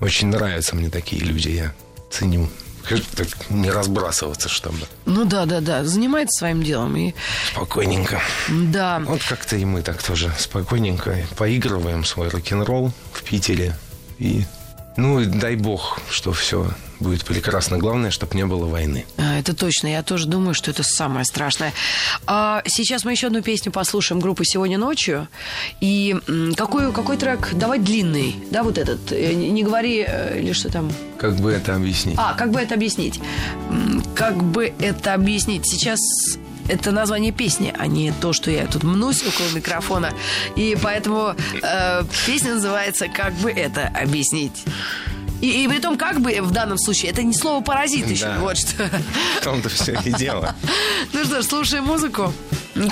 очень 0.00 0.28
нравятся 0.28 0.76
мне 0.76 0.88
такие 0.88 1.20
люди, 1.22 1.48
я 1.48 1.74
ценю. 2.10 2.48
Так 2.88 3.50
не 3.50 3.70
разбрасываться, 3.70 4.48
чтобы 4.48 4.78
Ну 5.06 5.24
да, 5.24 5.46
да, 5.46 5.60
да. 5.60 5.84
Занимается 5.84 6.38
своим 6.38 6.62
делом. 6.62 6.96
И 6.96 7.14
спокойненько. 7.52 8.20
да. 8.48 9.00
Вот 9.04 9.22
как-то 9.22 9.56
и 9.56 9.64
мы 9.64 9.82
так 9.82 10.02
тоже 10.02 10.32
спокойненько 10.38 11.16
поигрываем 11.36 12.04
свой 12.04 12.28
рок-н-ролл 12.28 12.92
в 13.12 13.22
Питере. 13.22 13.76
И, 14.18 14.44
ну, 14.96 15.24
дай 15.24 15.56
бог, 15.56 15.98
что 16.10 16.32
все 16.32 16.68
будет 17.00 17.24
прекрасно. 17.24 17.78
Главное, 17.78 18.10
чтобы 18.10 18.36
не 18.36 18.46
было 18.46 18.66
войны. 18.66 19.04
А, 19.18 19.38
Это 19.38 19.54
точно. 19.56 19.88
Я 19.88 20.02
тоже 20.02 20.26
думаю, 20.26 20.54
что 20.54 20.70
это 20.70 20.82
самое 20.84 21.24
страшное. 21.24 21.72
А 22.26 22.62
сейчас 22.66 23.04
мы 23.04 23.10
еще 23.12 23.26
одну 23.26 23.42
песню 23.42 23.72
послушаем 23.72 24.20
группы 24.20 24.44
«Сегодня 24.44 24.78
ночью». 24.78 25.26
И 25.80 26.14
какой, 26.56 26.92
какой 26.92 27.16
трек? 27.16 27.50
Давай 27.54 27.78
длинный. 27.80 28.36
Да, 28.50 28.62
вот 28.62 28.78
этот. 28.78 29.10
Э, 29.10 29.34
Не 29.34 29.64
говори, 29.64 30.04
э, 30.06 30.38
или 30.40 30.52
что 30.52 30.70
там. 30.70 30.92
Как 31.18 31.34
бы 31.36 31.50
это 31.50 31.74
объяснить? 31.74 32.16
А, 32.18 32.34
как 32.34 32.50
бы 32.52 32.60
это 32.60 32.74
объяснить? 32.74 33.20
Как 34.14 34.36
бы 34.42 34.72
это 34.78 35.14
объяснить? 35.14 35.66
Сейчас 35.66 35.98
это 36.68 36.92
название 36.92 37.32
песни, 37.32 37.72
а 37.76 37.86
не 37.86 38.12
то, 38.12 38.32
что 38.32 38.50
я 38.50 38.66
тут 38.66 38.82
мнусь 38.82 39.22
около 39.22 39.48
микрофона. 39.54 40.12
И 40.56 40.76
поэтому 40.80 41.34
э, 41.62 42.02
песня 42.26 42.54
называется 42.54 43.08
«Как 43.08 43.32
бы 43.34 43.50
это 43.50 43.88
объяснить». 43.88 44.64
И, 45.42 45.64
и 45.64 45.68
при 45.68 45.80
том, 45.80 45.98
как 45.98 46.20
бы 46.20 46.40
в 46.40 46.52
данном 46.52 46.78
случае, 46.78 47.10
это 47.10 47.24
не 47.24 47.34
слово 47.34 47.62
паразит 47.62 48.08
еще. 48.08 48.26
Да. 48.26 48.38
Вот 48.38 48.56
что. 48.56 48.88
В 49.40 49.44
том-то 49.44 49.68
все 49.68 49.98
и 50.04 50.12
дело. 50.12 50.54
Ну 51.12 51.24
что 51.24 51.42
ж, 51.42 51.44
слушаем 51.44 51.84
музыку. 51.84 52.32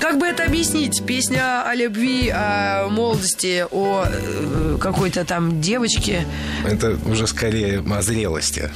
Как 0.01 0.19
бы 0.19 0.27
это 0.27 0.45
объяснить? 0.45 1.03
Песня 1.07 1.63
о 1.63 1.75
любви, 1.75 2.29
о 2.29 2.89
молодости, 2.91 3.65
о 3.71 4.05
э, 4.05 4.79
какой-то 4.81 5.25
там 5.25 5.61
девочке. 5.61 6.27
Это 6.67 6.99
уже 7.07 7.27
скорее 7.29 7.81
о 7.81 8.03
зрелости. 8.03 8.71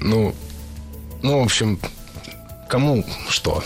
Ну, 0.00 0.34
ну, 1.22 1.40
в 1.40 1.44
общем, 1.44 1.78
кому 2.68 3.04
что? 3.28 3.62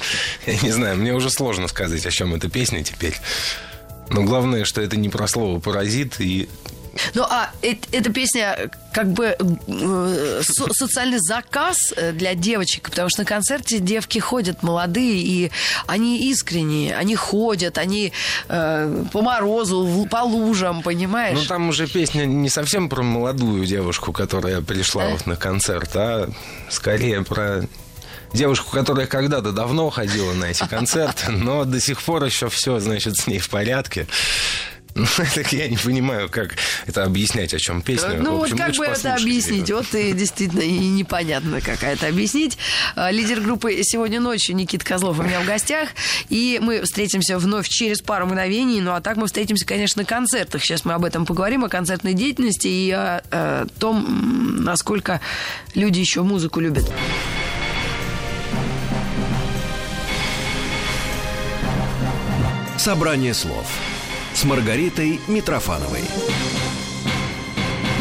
Я 0.46 0.56
не 0.62 0.70
знаю, 0.70 0.96
мне 0.96 1.12
уже 1.14 1.30
сложно 1.30 1.68
сказать, 1.68 2.04
о 2.06 2.10
чем 2.10 2.34
эта 2.34 2.48
песня 2.48 2.82
теперь. 2.84 3.16
Но 4.10 4.22
главное, 4.24 4.64
что 4.64 4.80
это 4.82 4.96
не 4.96 5.08
про 5.08 5.26
слово 5.28 5.58
паразит 5.60 6.20
и 6.20 6.48
Ну, 7.14 7.22
а 7.22 7.50
э- 7.62 7.76
эта 7.92 8.12
песня 8.12 8.70
как 8.92 9.10
бы 9.12 9.34
э, 9.38 10.42
со- 10.44 10.72
социальный 10.74 11.18
заказ 11.18 11.94
э, 11.96 12.12
для 12.12 12.34
девочек, 12.34 12.90
потому 12.90 13.08
что 13.08 13.22
на 13.22 13.24
концерте 13.24 13.78
девки 13.78 14.18
ходят 14.18 14.62
молодые, 14.62 15.16
и 15.22 15.50
они 15.86 16.28
искренние, 16.30 16.94
они 16.94 17.16
ходят, 17.16 17.78
они 17.78 18.12
э, 18.48 19.04
по 19.12 19.22
морозу, 19.22 20.06
по 20.10 20.22
лужам, 20.24 20.82
понимаешь? 20.82 21.38
Ну, 21.40 21.46
там 21.46 21.68
уже 21.70 21.86
песня 21.86 22.26
не 22.26 22.50
совсем 22.50 22.90
про 22.90 23.02
молодую 23.02 23.64
девушку, 23.64 24.12
которая 24.12 24.60
пришла 24.60 25.04
Да? 25.04 25.10
вот 25.12 25.26
на 25.26 25.36
концерт, 25.36 25.90
а 25.94 26.28
скорее 26.68 27.22
про 27.24 27.62
девушку, 28.32 28.70
которая 28.70 29.06
когда-то 29.06 29.52
давно 29.52 29.90
ходила 29.90 30.32
на 30.32 30.46
эти 30.46 30.66
концерты, 30.66 31.30
но 31.30 31.64
до 31.64 31.80
сих 31.80 32.02
пор 32.02 32.24
еще 32.24 32.48
все, 32.48 32.78
значит, 32.80 33.16
с 33.16 33.26
ней 33.26 33.38
в 33.38 33.48
порядке. 33.48 34.06
Ну, 34.94 35.06
так 35.34 35.52
я 35.52 35.68
не 35.68 35.76
понимаю, 35.76 36.28
как 36.28 36.56
это 36.86 37.04
объяснять, 37.04 37.54
о 37.54 37.58
чем 37.58 37.82
песня. 37.82 38.16
Ну 38.18 38.32
В 38.32 38.36
вот 38.36 38.42
общем, 38.44 38.58
как 38.58 38.74
бы 38.76 38.84
это 38.84 39.14
объяснить? 39.14 39.70
Вот 39.70 39.94
и 39.94 40.12
действительно 40.12 40.60
и 40.60 40.78
непонятно, 40.88 41.60
как 41.60 41.82
это 41.82 42.08
объяснить. 42.08 42.58
А, 42.94 43.10
Лидер 43.10 43.40
группы 43.40 43.80
сегодня 43.82 44.20
ночью 44.20 44.54
Никита 44.54 44.84
Козлов 44.84 45.18
у 45.18 45.22
меня 45.22 45.40
в 45.40 45.46
гостях. 45.46 45.90
И 46.28 46.58
мы 46.62 46.82
встретимся 46.82 47.38
вновь 47.38 47.68
через 47.68 48.02
пару 48.02 48.26
мгновений. 48.26 48.80
Ну 48.80 48.92
а 48.92 49.00
так 49.00 49.16
мы 49.16 49.26
встретимся, 49.26 49.66
конечно, 49.66 50.02
на 50.02 50.06
концертах. 50.06 50.62
Сейчас 50.62 50.84
мы 50.84 50.92
об 50.92 51.04
этом 51.04 51.24
поговорим, 51.24 51.64
о 51.64 51.68
концертной 51.68 52.12
деятельности 52.12 52.68
и 52.68 52.90
о, 52.90 53.22
э, 53.30 53.66
том, 53.78 54.62
насколько 54.62 55.20
люди 55.74 56.00
еще 56.00 56.22
музыку 56.22 56.60
любят. 56.60 56.90
Собрание 62.82 63.32
слов 63.32 63.68
с 64.34 64.42
Маргаритой 64.42 65.20
Митрофановой. 65.28 66.02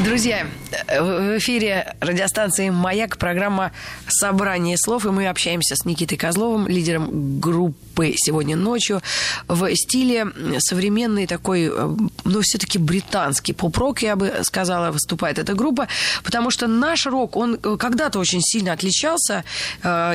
Друзья, 0.04 0.48
э, 0.88 1.02
в 1.02 1.38
эфире 1.38 1.96
радиостанции 2.00 2.72
«Маяк» 2.72 3.18
программа 3.18 3.72
«Собрание 4.08 4.76
слов», 4.76 5.06
и 5.06 5.10
мы 5.10 5.28
общаемся 5.28 5.76
с 5.76 5.86
Никитой 5.86 6.18
Козловым, 6.18 6.68
лидером 6.68 7.40
группы 7.40 8.16
«Сегодня 8.18 8.56
ночью» 8.56 9.02
в 9.48 9.70
стиле 9.76 10.26
современный 10.58 11.28
такой, 11.28 11.70
э, 11.72 11.90
ну, 12.24 12.42
все-таки 12.42 12.80
британский 12.80 13.54
поп-рок, 13.54 14.02
я 14.02 14.16
бы 14.16 14.34
сказала, 14.42 14.92
выступает 14.92 15.38
эта 15.38 15.54
группа, 15.54 15.88
потому 16.24 16.50
что 16.50 16.66
наш 16.66 17.06
рок, 17.06 17.36
он 17.36 17.60
э, 17.62 17.78
когда-то 17.78 18.18
очень 18.18 18.42
сильно 18.42 18.74
отличался, 18.74 19.44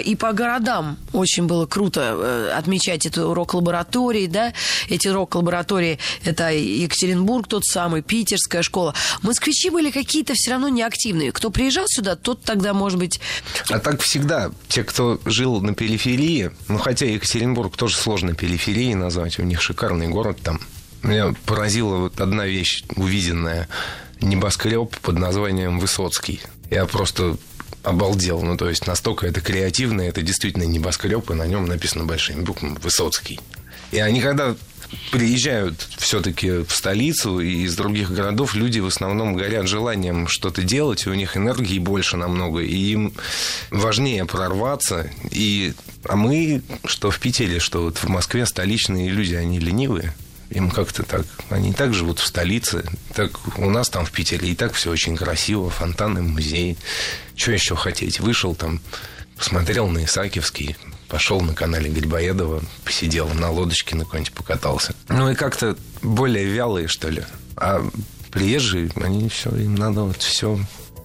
и 0.05 0.17
по 0.19 0.33
городам 0.33 0.97
очень 1.13 1.47
было 1.47 1.67
круто 1.67 2.57
отмечать 2.57 3.07
эту 3.07 3.35
рок-лаборатории, 3.35 4.27
да, 4.27 4.53
эти 4.89 5.07
рок-лаборатории, 5.07 5.99
это 6.25 6.51
Екатеринбург 6.51 7.47
тот 7.47 7.65
самый, 7.65 8.03
питерская 8.03 8.63
школа. 8.63 8.95
Москвичи 9.23 9.71
были 9.77 9.91
какие-то 9.91 10.33
все 10.33 10.53
равно 10.53 10.71
неактивные. 10.71 11.33
Кто 11.33 11.51
приезжал 11.51 11.85
сюда, 11.87 12.17
тот 12.17 12.41
тогда, 12.43 12.73
может 12.73 12.99
быть... 12.99 13.21
А 13.69 13.79
так 13.79 14.01
всегда. 14.01 14.51
Те, 14.69 14.85
кто 14.85 15.21
жил 15.27 15.61
на 15.61 15.75
периферии, 15.75 16.51
ну, 16.69 16.79
хотя 16.79 17.05
Екатеринбург 17.05 17.77
тоже 17.77 17.97
сложно 17.97 18.33
периферией 18.33 18.95
назвать, 18.95 19.39
у 19.39 19.43
них 19.43 19.61
шикарный 19.61 20.09
город 20.09 20.39
там. 20.43 20.61
Меня 21.03 21.35
поразила 21.45 21.97
вот 21.97 22.23
одна 22.23 22.47
вещь 22.47 22.85
увиденная. 22.97 23.69
Небоскреб 24.23 24.97
под 25.03 25.19
названием 25.19 25.79
Высоцкий. 25.79 26.41
Я 26.71 26.87
просто 26.87 27.37
обалдел. 27.83 28.41
Ну, 28.41 28.57
то 28.57 28.71
есть 28.71 28.87
настолько 28.87 29.27
это 29.27 29.43
креативно, 29.43 30.01
это 30.01 30.23
действительно 30.23 30.63
небоскреб, 30.63 31.31
и 31.31 31.35
на 31.35 31.47
нем 31.47 31.67
написано 31.67 32.07
большими 32.07 32.41
буквами 32.41 32.79
«Высоцкий». 32.83 33.41
И 33.93 33.99
они 33.99 34.23
когда 34.23 34.57
приезжают 35.11 35.89
все-таки 35.99 36.65
в 36.65 36.71
столицу 36.71 37.41
и 37.41 37.63
из 37.63 37.77
других 37.77 38.11
городов, 38.11 38.55
люди 38.55 38.79
в 38.81 38.87
основном 38.87 39.35
горят 39.35 39.69
желанием 39.69 40.29
что-то 40.29 40.63
делать, 40.63 41.07
и 41.07 41.11
у 41.11 41.15
них 41.15 41.37
энергии 41.37 41.79
больше 41.79 42.17
намного, 42.17 42.61
и 42.61 42.75
им 42.75 43.13
важнее 43.71 44.25
прорваться. 44.25 45.11
И, 45.31 45.75
а 46.05 46.17
мы, 46.17 46.63
что 46.85 47.11
в 47.11 47.19
Питере, 47.19 47.59
что 47.59 47.83
вот 47.83 47.99
в 47.99 48.09
Москве, 48.09 48.47
столичные 48.47 49.11
люди, 49.11 49.35
они 49.35 49.59
ленивые. 49.59 50.15
Им 50.51 50.71
как-то 50.71 51.03
так, 51.03 51.27
они 51.51 51.73
так 51.73 51.93
живут 51.93 52.21
в 52.21 52.27
столице, 52.27 52.85
так 53.15 53.59
у 53.59 53.69
нас 53.69 53.89
там 53.89 54.07
в 54.07 54.13
Питере 54.13 54.51
и 54.51 54.55
так 54.55 54.75
все 54.75 54.93
очень 54.93 55.17
красиво, 55.17 55.71
фонтаны, 55.71 56.23
музей. 56.23 56.77
Что 57.35 57.51
еще 57.51 57.75
хотеть? 57.75 58.21
Вышел 58.21 58.55
там, 58.55 58.81
посмотрел 59.37 59.89
на 59.89 60.05
Исаакиевский, 60.05 60.77
пошел 61.09 61.41
на 61.41 61.55
канале 61.55 61.91
Грибоедова, 61.91 62.63
посидел 62.85 63.29
на 63.29 63.51
лодочке 63.51 63.97
на 63.97 64.05
какой-нибудь 64.05 64.33
покатался. 64.33 64.95
Ну 65.09 65.31
и 65.31 65.35
как-то 65.35 65.77
более 66.03 66.45
вялые, 66.45 66.89
что 66.89 67.09
ли. 67.09 67.23
А 67.57 67.89
приезжие, 68.31 68.91
они 68.97 69.29
все, 69.29 69.51
им 69.51 69.75
надо 69.75 70.03
вот 70.03 70.23
все 70.23 70.59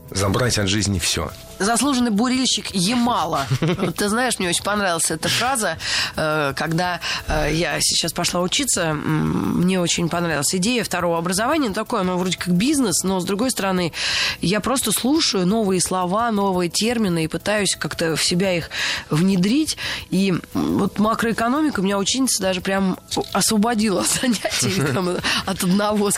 забрать 0.09 0.57
от 0.57 0.67
жизни 0.67 0.99
все 0.99 1.31
заслуженный 1.61 2.11
бурильщик 2.11 2.71
Ямала. 2.73 3.45
Ты 3.97 4.09
знаешь, 4.09 4.39
мне 4.39 4.49
очень 4.49 4.63
понравилась 4.63 5.11
эта 5.11 5.29
фраза, 5.29 5.77
э, 6.15 6.53
когда 6.55 6.99
э, 7.27 7.49
я 7.53 7.77
сейчас 7.79 8.13
пошла 8.13 8.41
учиться, 8.41 8.93
мне 8.93 9.79
очень 9.79 10.09
понравилась 10.09 10.53
идея 10.55 10.83
второго 10.83 11.17
образования, 11.17 11.69
ну, 11.69 11.73
такое, 11.73 12.01
оно 12.01 12.17
вроде 12.17 12.37
как 12.37 12.53
бизнес, 12.53 13.03
но 13.03 13.19
с 13.19 13.25
другой 13.25 13.51
стороны, 13.51 13.93
я 14.41 14.59
просто 14.59 14.91
слушаю 14.91 15.45
новые 15.45 15.81
слова, 15.81 16.31
новые 16.31 16.69
термины 16.69 17.25
и 17.25 17.27
пытаюсь 17.27 17.75
как-то 17.75 18.15
в 18.15 18.23
себя 18.23 18.53
их 18.53 18.69
внедрить. 19.09 19.77
И 20.09 20.33
вот 20.53 20.99
макроэкономика 20.99 21.81
меня 21.81 21.97
ученица 21.97 22.41
даже 22.41 22.61
прям 22.61 22.97
освободила 23.33 24.01
от 24.01 24.07
занятий 24.07 24.81
там, 24.93 25.17
от 25.45 25.63
одного. 25.63 26.09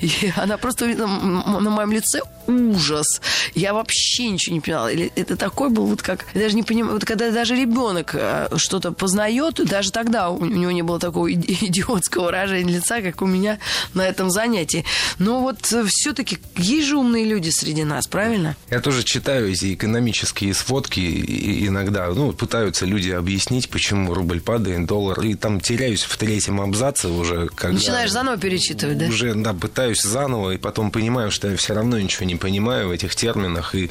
И 0.00 0.32
она 0.36 0.58
просто 0.58 0.86
на 0.86 1.70
моем 1.70 1.92
лице 1.92 2.20
ужас. 2.46 3.20
Я 3.54 3.72
вообще 3.72 4.28
ничего 4.28 4.54
не 4.54 4.60
понимаю 4.60 4.73
начинала? 4.74 4.88
Или 4.88 5.12
это 5.16 5.36
такой 5.36 5.70
был 5.70 5.86
вот 5.86 6.02
как... 6.02 6.26
Я 6.34 6.42
даже 6.42 6.56
не 6.56 6.62
понимаю, 6.62 6.94
вот 6.94 7.04
когда 7.04 7.30
даже 7.30 7.54
ребенок 7.54 8.14
э, 8.14 8.48
что-то 8.56 8.92
познает, 8.92 9.60
даже 9.64 9.92
тогда 9.92 10.30
у 10.30 10.44
него 10.44 10.70
не 10.70 10.82
было 10.82 10.98
такого 10.98 11.32
идиотского 11.32 12.26
выражения 12.26 12.74
лица, 12.74 13.00
как 13.00 13.22
у 13.22 13.26
меня 13.26 13.58
на 13.94 14.06
этом 14.06 14.30
занятии. 14.30 14.84
Но 15.18 15.40
вот 15.40 15.72
все-таки 15.88 16.38
есть 16.56 16.88
же 16.88 16.96
умные 16.96 17.24
люди 17.24 17.50
среди 17.50 17.84
нас, 17.84 18.06
правильно? 18.06 18.56
Я 18.70 18.80
тоже 18.80 19.02
читаю 19.02 19.50
эти 19.50 19.74
экономические 19.74 20.54
сводки, 20.54 21.00
и 21.00 21.66
иногда 21.66 22.08
ну, 22.08 22.32
пытаются 22.32 22.86
люди 22.86 23.10
объяснить, 23.10 23.68
почему 23.68 24.14
рубль 24.14 24.40
падает, 24.40 24.86
доллар, 24.86 25.20
и 25.20 25.34
там 25.34 25.60
теряюсь 25.60 26.02
в 26.02 26.16
третьем 26.16 26.60
абзаце 26.60 27.08
уже. 27.08 27.48
Когда 27.54 27.74
Начинаешь 27.74 28.10
заново 28.10 28.36
перечитывать, 28.36 28.98
да? 28.98 29.06
Уже, 29.06 29.34
да, 29.34 29.52
пытаюсь 29.52 30.02
заново, 30.02 30.52
и 30.52 30.58
потом 30.58 30.90
понимаю, 30.90 31.30
что 31.30 31.50
я 31.50 31.56
все 31.56 31.74
равно 31.74 31.98
ничего 31.98 32.26
не 32.26 32.36
понимаю 32.36 32.88
в 32.88 32.90
этих 32.90 33.14
терминах, 33.14 33.74
и 33.74 33.90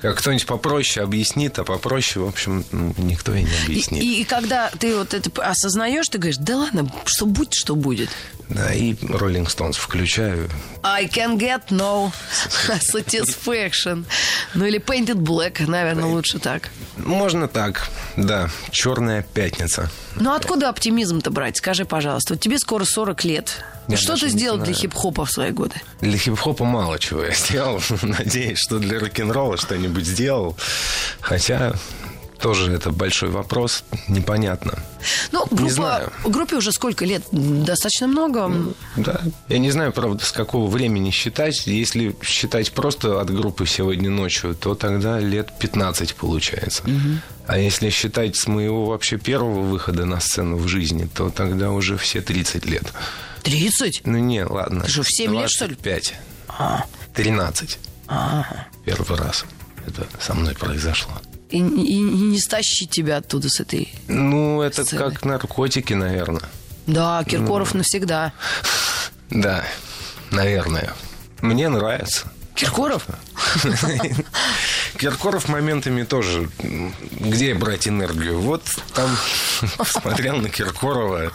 как 0.00 0.11
кто-нибудь 0.14 0.46
попроще 0.46 1.04
объяснит, 1.04 1.58
а 1.58 1.64
попроще, 1.64 2.24
в 2.24 2.28
общем, 2.28 2.64
ну, 2.72 2.94
никто 2.98 3.34
и 3.34 3.42
не 3.42 3.50
объяснит. 3.64 4.02
И, 4.02 4.22
и 4.22 4.24
когда 4.24 4.70
ты 4.78 4.96
вот 4.96 5.14
это 5.14 5.30
осознаешь, 5.42 6.08
ты 6.08 6.18
говоришь, 6.18 6.38
да 6.38 6.56
ладно, 6.56 6.92
что 7.04 7.26
будет, 7.26 7.54
что 7.54 7.74
будет. 7.74 8.10
Да, 8.48 8.72
и 8.72 8.92
Rolling 8.94 9.46
Stones 9.46 9.74
включаю. 9.74 10.48
I 10.82 11.06
can 11.06 11.38
get 11.38 11.68
no 11.70 12.12
satisfaction. 12.80 14.04
Ну 14.54 14.64
или 14.66 14.78
Painted 14.78 15.16
Black, 15.16 15.66
наверное, 15.66 16.04
лучше 16.06 16.38
так. 16.38 16.70
Можно 16.96 17.48
так, 17.48 17.88
да. 18.16 18.50
Черная 18.70 19.22
пятница. 19.22 19.90
Ну 20.16 20.32
откуда 20.34 20.68
оптимизм-то 20.68 21.30
брать? 21.30 21.56
Скажи, 21.56 21.84
пожалуйста. 21.84 22.34
Вот 22.34 22.40
тебе 22.40 22.58
скоро 22.58 22.84
40 22.84 23.24
лет. 23.24 23.64
Я 23.88 23.96
что 23.96 24.16
ты 24.16 24.28
сделал 24.28 24.58
для 24.58 24.72
хип-хопа 24.72 25.24
в 25.24 25.30
свои 25.30 25.50
годы? 25.50 25.74
Для 26.00 26.16
хип-хопа 26.16 26.64
мало 26.64 26.98
чего 26.98 27.24
я 27.24 27.32
сделал. 27.34 27.80
Надеюсь, 28.02 28.58
что 28.58 28.78
для 28.78 29.00
рок-н-ролла 29.00 29.56
что-нибудь 29.56 30.06
сделал. 30.06 30.56
Хотя 31.20 31.74
тоже 32.42 32.72
это 32.72 32.90
большой 32.90 33.30
вопрос, 33.30 33.84
непонятно. 34.08 34.78
Ну, 35.30 35.46
группа, 35.46 35.62
не 35.62 35.70
знаю. 35.70 36.12
группе 36.24 36.56
уже 36.56 36.72
сколько 36.72 37.04
лет? 37.04 37.22
Достаточно 37.30 38.08
много? 38.08 38.50
Да. 38.96 39.20
Я 39.48 39.58
не 39.58 39.70
знаю, 39.70 39.92
правда, 39.92 40.24
с 40.24 40.32
какого 40.32 40.68
времени 40.68 41.10
считать. 41.10 41.66
Если 41.68 42.16
считать 42.20 42.72
просто 42.72 43.20
от 43.20 43.30
группы 43.32 43.64
«Сегодня 43.64 44.10
ночью», 44.10 44.54
то 44.54 44.74
тогда 44.74 45.20
лет 45.20 45.52
15 45.60 46.16
получается. 46.16 46.82
Угу. 46.82 47.20
А 47.46 47.58
если 47.58 47.90
считать 47.90 48.36
с 48.36 48.48
моего 48.48 48.86
вообще 48.86 49.18
первого 49.18 49.60
выхода 49.60 50.04
на 50.04 50.20
сцену 50.20 50.56
в 50.56 50.66
жизни, 50.66 51.08
то 51.14 51.30
тогда 51.30 51.70
уже 51.70 51.96
все 51.96 52.20
30 52.20 52.66
лет. 52.66 52.92
30? 53.44 54.02
Ну, 54.04 54.18
не, 54.18 54.44
ладно. 54.44 54.84
Ты 54.84 54.90
же 54.90 55.02
в 55.04 55.08
7 55.08 55.32
лет, 55.32 55.48
что 55.48 55.66
ли? 55.66 55.76
5. 55.76 56.14
А. 56.48 56.84
13. 57.14 57.78
Ага. 58.08 58.66
Первый 58.84 59.16
раз 59.16 59.44
это 59.86 60.06
со 60.20 60.34
мной 60.34 60.54
произошло 60.54 61.12
и, 61.52 61.58
и, 61.58 61.96
и 61.96 62.00
не 62.00 62.38
стащить 62.38 62.90
тебя 62.90 63.18
оттуда 63.18 63.48
с 63.48 63.60
этой 63.60 63.92
Ну, 64.08 64.62
это 64.62 64.84
сцены. 64.84 65.02
как 65.10 65.24
наркотики, 65.24 65.92
наверное. 65.92 66.48
Да, 66.86 67.22
Киркоров 67.24 67.74
ну, 67.74 67.78
навсегда. 67.78 68.32
Да, 69.30 69.64
наверное. 70.30 70.92
Мне 71.40 71.68
нравится. 71.68 72.30
Киркоров? 72.54 73.06
Киркоров 74.98 75.48
моментами 75.48 76.02
тоже. 76.02 76.48
Где 77.18 77.54
брать 77.54 77.88
энергию? 77.88 78.40
Вот 78.40 78.62
там 78.94 79.10
смотрел 79.84 80.36
на 80.36 80.48
Киркорова, 80.48 81.32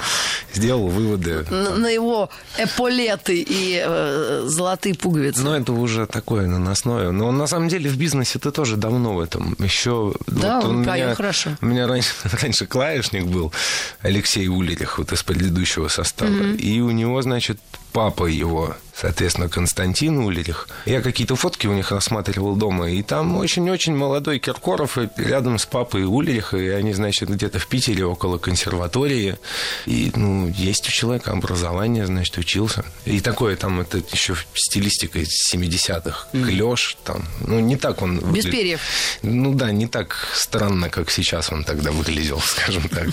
сделал 0.53 0.87
выводы. 0.87 1.45
На, 1.49 1.87
его 1.87 2.29
эполеты 2.57 3.39
и 3.41 3.81
э, 3.83 4.43
золотые 4.45 4.95
пуговицы. 4.95 5.41
Ну, 5.41 5.53
это 5.53 5.73
уже 5.73 6.05
такое 6.05 6.47
наносное. 6.47 7.11
Но 7.11 7.31
на 7.31 7.47
самом 7.47 7.69
деле 7.69 7.89
в 7.89 7.97
бизнесе 7.97 8.39
ты 8.39 8.51
тоже 8.51 8.77
давно 8.77 9.15
в 9.15 9.19
этом. 9.19 9.55
Еще... 9.59 10.13
Да, 10.27 10.61
вот 10.61 10.69
он 10.69 10.81
меня, 10.81 11.15
хорошо. 11.15 11.51
У 11.61 11.65
меня 11.65 11.87
раньше, 11.87 12.13
раньше 12.41 12.65
клавишник 12.65 13.25
был 13.25 13.53
Алексей 14.01 14.47
Улерих, 14.47 14.97
вот 14.97 15.11
из 15.11 15.23
предыдущего 15.23 15.87
состава. 15.87 16.53
И 16.53 16.79
у 16.81 16.91
него, 16.91 17.21
значит, 17.21 17.59
папа 17.97 18.25
его, 18.25 18.75
соответственно, 18.93 19.49
Константин 19.49 20.19
Улерих. 20.19 20.67
Я 20.85 21.01
какие-то 21.01 21.35
фотки 21.35 21.65
у 21.65 21.73
них 21.73 21.91
рассматривал 21.91 22.55
дома, 22.55 22.91
и 22.91 23.01
там 23.01 23.37
очень-очень 23.37 23.95
молодой 23.95 24.37
Киркоров 24.37 24.99
рядом 25.17 25.57
с 25.57 25.65
папой 25.65 26.05
Улериха, 26.05 26.57
и 26.57 26.67
они, 26.67 26.93
значит, 26.93 27.27
где-то 27.29 27.57
в 27.57 27.65
Питере 27.65 28.05
около 28.17 28.39
консерватории. 28.39 29.37
И, 29.85 30.11
ну, 30.15 30.47
есть 30.47 30.89
у 30.89 30.91
человека 30.91 31.31
образование, 31.31 32.07
значит, 32.07 32.37
учился. 32.37 32.83
И 33.05 33.19
такое 33.19 33.55
там, 33.55 33.79
это 33.79 34.01
еще 34.11 34.35
стилистика 34.55 35.19
из 35.19 35.29
70-х. 35.53 36.27
Mm. 36.33 36.45
Клеш 36.45 36.97
там. 37.03 37.27
Ну, 37.41 37.59
не 37.59 37.75
так 37.75 38.01
он... 38.01 38.17
Без 38.17 38.23
выглядит. 38.25 38.51
перьев. 38.51 38.81
Ну 39.21 39.53
да, 39.53 39.71
не 39.71 39.87
так 39.87 40.29
странно, 40.33 40.89
как 40.89 41.11
сейчас 41.11 41.51
он 41.51 41.63
тогда 41.63 41.91
выглядел, 41.91 42.41
скажем 42.45 42.89
так. 42.89 43.07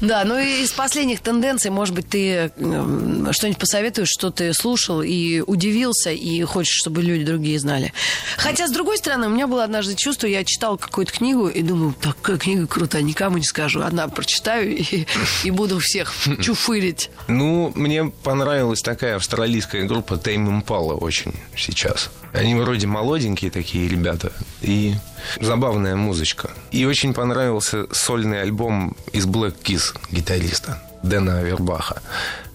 Да, 0.00 0.24
ну 0.24 0.38
и 0.38 0.62
из 0.62 0.72
последних 0.72 1.20
тенденций, 1.20 1.70
может 1.70 1.94
быть, 1.94 2.08
ты 2.08 2.50
что-нибудь 2.56 3.58
посоветуешь, 3.58 4.08
что 4.10 4.30
ты 4.30 4.52
слушал 4.52 5.02
и 5.02 5.40
удивился, 5.40 6.10
и 6.10 6.42
хочешь, 6.42 6.74
чтобы 6.74 7.02
люди 7.02 7.24
другие 7.24 7.58
знали. 7.58 7.92
Хотя, 8.36 8.68
с 8.68 8.70
другой 8.70 8.98
стороны, 8.98 9.26
у 9.26 9.30
меня 9.30 9.46
было 9.46 9.64
однажды 9.64 9.94
чувство, 9.94 10.26
я 10.26 10.44
читал 10.44 10.76
какую-то 10.76 11.12
книгу 11.12 11.48
и 11.48 11.62
думаю, 11.62 11.94
такая 12.00 12.36
книга 12.36 12.66
крутая, 12.66 13.02
никому 13.02 13.38
не 13.38 13.44
скажу. 13.44 13.82
Одна 13.82 14.08
прочитаю 14.08 14.76
и, 14.76 15.06
и 15.44 15.50
буду 15.50 15.78
всех 15.78 16.12
чуфырить. 16.40 17.10
Ну, 17.28 17.72
мне 17.74 18.04
понравилась 18.04 18.82
такая 18.82 19.16
австралийская 19.16 19.84
группа 19.84 20.14
Tame 20.14 20.62
Impala 20.62 20.94
очень 20.94 21.34
сейчас. 21.56 22.10
Они 22.36 22.54
вроде 22.54 22.86
молоденькие 22.86 23.50
такие 23.50 23.88
ребята. 23.88 24.30
И 24.60 24.94
забавная 25.40 25.96
музычка. 25.96 26.50
И 26.70 26.84
очень 26.84 27.14
понравился 27.14 27.86
сольный 27.92 28.42
альбом 28.42 28.94
из 29.12 29.26
Black 29.26 29.56
Keys 29.62 29.96
гитариста 30.10 30.82
Дэна 31.02 31.38
Авербаха. 31.38 32.02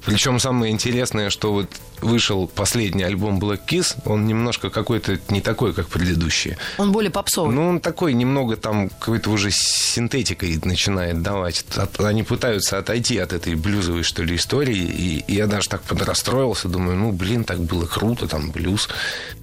Причем 0.05 0.39
самое 0.39 0.71
интересное, 0.71 1.29
что 1.29 1.53
вот 1.53 1.69
вышел 2.01 2.47
последний 2.47 3.03
альбом 3.03 3.39
Black 3.39 3.61
Kiss, 3.67 3.95
он 4.05 4.25
немножко 4.25 4.69
какой-то 4.69 5.19
не 5.29 5.41
такой, 5.41 5.73
как 5.73 5.87
предыдущие. 5.87 6.57
Он 6.77 6.91
более 6.91 7.11
попсовый. 7.11 7.53
Ну, 7.53 7.69
он 7.69 7.79
такой 7.79 8.13
немного 8.13 8.57
там 8.57 8.89
какой-то 8.89 9.29
уже 9.29 9.51
синтетикой 9.51 10.59
начинает 10.63 11.21
давать. 11.21 11.63
Они 11.99 12.23
пытаются 12.23 12.79
отойти 12.79 13.19
от 13.19 13.33
этой 13.33 13.53
блюзовой, 13.53 14.01
что 14.03 14.23
ли, 14.23 14.35
истории. 14.35 14.75
И, 14.75 15.23
я 15.31 15.45
даже 15.45 15.69
так 15.69 15.83
подрастроился, 15.83 16.67
думаю, 16.67 16.97
ну, 16.97 17.11
блин, 17.11 17.43
так 17.43 17.59
было 17.59 17.85
круто, 17.85 18.27
там 18.27 18.51
блюз. 18.51 18.89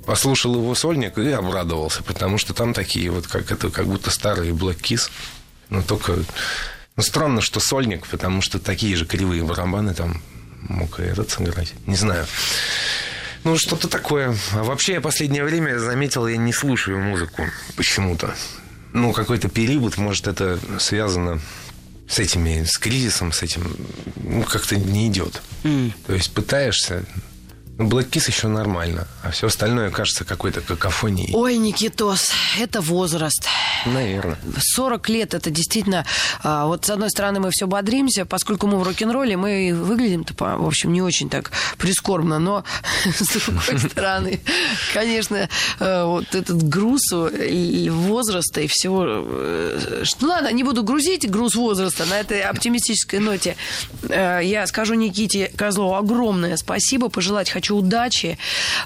Послушал 0.07 0.57
его 0.57 0.75
сольник 0.75 1.19
и 1.19 1.31
обрадовался, 1.31 2.03
потому 2.03 2.39
что 2.39 2.53
там 2.53 2.75
такие 2.75 3.11
вот, 3.11 3.29
как 3.29 3.53
это, 3.53 3.71
как 3.71 3.87
будто 3.87 4.11
старые 4.11 4.53
Black 4.53 4.81
Kiss. 4.81 5.11
Но 5.71 5.83
только... 5.83 6.17
Ну, 6.97 7.03
странно, 7.05 7.41
что 7.43 7.61
сольник, 7.61 8.09
потому 8.09 8.41
что 8.41 8.59
такие 8.59 8.97
же 8.97 9.07
кривые 9.07 9.45
барабаны 9.45 9.95
там 9.95 10.21
мог 10.63 11.01
и 11.01 11.05
этот 11.05 11.31
сыграть. 11.31 11.75
Не 11.87 11.97
знаю. 11.97 12.27
Ну, 13.45 13.57
что-то 13.57 13.89
такое. 13.89 14.37
А 14.53 14.63
вообще, 14.63 14.95
я 14.95 15.01
последнее 15.01 15.45
время 15.45 15.79
заметил, 15.79 16.27
я 16.27 16.37
не 16.37 16.53
слушаю 16.53 16.99
музыку 16.99 17.45
почему-то. 17.77 18.35
Ну, 18.93 19.13
какой-то 19.13 19.49
период, 19.49 19.97
может, 19.97 20.27
это 20.27 20.59
связано 20.79 21.41
с 22.09 22.19
этими, 22.19 22.65
с 22.65 22.79
кризисом, 22.79 23.33
с 23.33 23.43
этим, 23.43 23.77
ну, 24.17 24.43
как-то 24.43 24.77
не 24.77 25.09
идет. 25.09 25.43
Mm. 25.63 25.93
То 26.07 26.15
есть 26.15 26.33
пытаешься, 26.33 27.05
Black 27.79 28.11
Kiss 28.11 28.27
еще 28.27 28.49
нормально, 28.49 29.07
а 29.23 29.31
все 29.31 29.47
остальное 29.47 29.91
кажется 29.91 30.25
какой-то 30.25 30.61
какофонией. 30.61 31.33
Ой, 31.33 31.57
Никитос, 31.59 32.33
это 32.59 32.81
возраст. 32.81 33.47
Наверное. 33.87 34.37
40 34.59 35.09
лет 35.09 35.35
это 35.35 35.51
действительно... 35.51 36.05
А, 36.43 36.67
вот 36.67 36.87
с 36.87 36.91
одной 36.91 37.11
стороны 37.11 37.39
мы 37.39 37.51
все 37.53 37.69
бодримся, 37.69 38.27
поскольку 38.27 38.67
мы 38.67 38.79
в 38.79 38.83
рок-н-ролле, 38.83 39.37
мы 39.37 39.73
выглядим-то, 39.75 40.35
в 40.57 40.67
общем, 40.67 40.93
не 40.93 41.03
очень 41.03 41.31
так 41.31 41.53
прискорбно, 41.79 42.41
но 42.41 42.65
с 43.05 43.45
другой 43.45 43.79
стороны, 43.91 44.41
конечно, 44.93 45.49
э, 45.79 46.05
вот 46.05 46.35
этот 46.35 46.63
груз 46.69 47.03
возраста 47.13 48.61
и 48.61 48.67
всего... 48.67 49.05
Э, 49.07 50.05
ну 50.21 50.29
ладно, 50.29 50.53
не 50.53 50.65
буду 50.65 50.83
грузить 50.83 51.31
груз 51.31 51.55
возраста 51.55 52.07
на 52.07 52.19
этой 52.19 52.43
оптимистической 52.43 53.21
ноте. 53.21 53.57
Э, 54.09 54.41
я 54.43 54.67
скажу 54.67 54.95
Никите 54.95 55.53
Козлову 55.57 55.95
огромное 55.95 56.57
спасибо, 56.57 57.09
пожелать 57.09 57.51
хочу 57.51 57.68
удачи. 57.75 58.39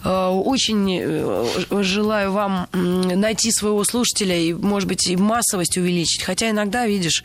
Очень 0.05 1.83
желаю 1.83 2.33
вам 2.33 2.69
найти 2.73 3.51
своего 3.53 3.85
слушателя 3.85 4.37
и, 4.37 4.53
может 4.53 4.89
быть, 4.89 5.07
и 5.09 5.17
массовость 5.17 5.77
увеличить. 5.77 6.23
Хотя 6.23 6.51
иногда, 6.51 6.87
видишь, 6.87 7.25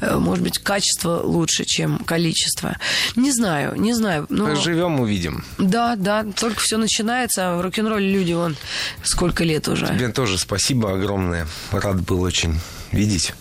может 0.00 0.42
быть, 0.42 0.58
качество 0.58 1.22
лучше, 1.22 1.64
чем 1.64 1.98
количество. 1.98 2.76
Не 3.16 3.32
знаю, 3.32 3.74
не 3.76 3.92
знаю. 3.94 4.26
Но... 4.28 4.54
Живем, 4.54 5.00
увидим. 5.00 5.44
Да, 5.58 5.96
да, 5.96 6.24
только 6.24 6.60
все 6.60 6.76
начинается. 6.76 7.56
В 7.56 7.60
рок-н-ролле 7.60 8.10
люди, 8.12 8.32
вон, 8.32 8.56
сколько 9.02 9.44
лет 9.44 9.68
уже. 9.68 9.86
Тебе 9.86 10.08
тоже 10.08 10.38
спасибо 10.38 10.92
огромное. 10.92 11.46
Рад 11.70 12.00
был 12.02 12.22
очень 12.22 12.58
видеть 12.92 13.32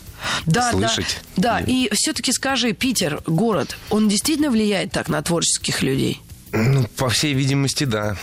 да, 0.45 0.71
слышать. 0.71 1.19
Да, 1.36 1.60
да. 1.60 1.65
и 1.65 1.89
все-таки 1.93 2.32
скажи, 2.32 2.74
Питер, 2.74 3.21
город, 3.26 3.78
он 3.89 4.08
действительно 4.08 4.50
влияет 4.50 4.91
так 4.91 5.10
на 5.10 5.21
творческих 5.21 5.82
людей? 5.82 6.21
Ну, 6.54 6.86
по 6.98 7.10
всей 7.10 7.34
видимости, 7.34 7.84
да. 7.86 8.16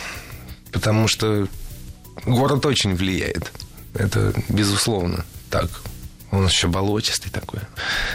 Потому 0.72 1.08
что 1.08 1.48
город 2.24 2.66
очень 2.66 2.94
влияет. 2.94 3.52
Это 3.94 4.32
безусловно 4.48 5.24
так. 5.50 5.68
Он 6.30 6.46
еще 6.46 6.68
болотистый 6.68 7.32
такой. 7.32 7.60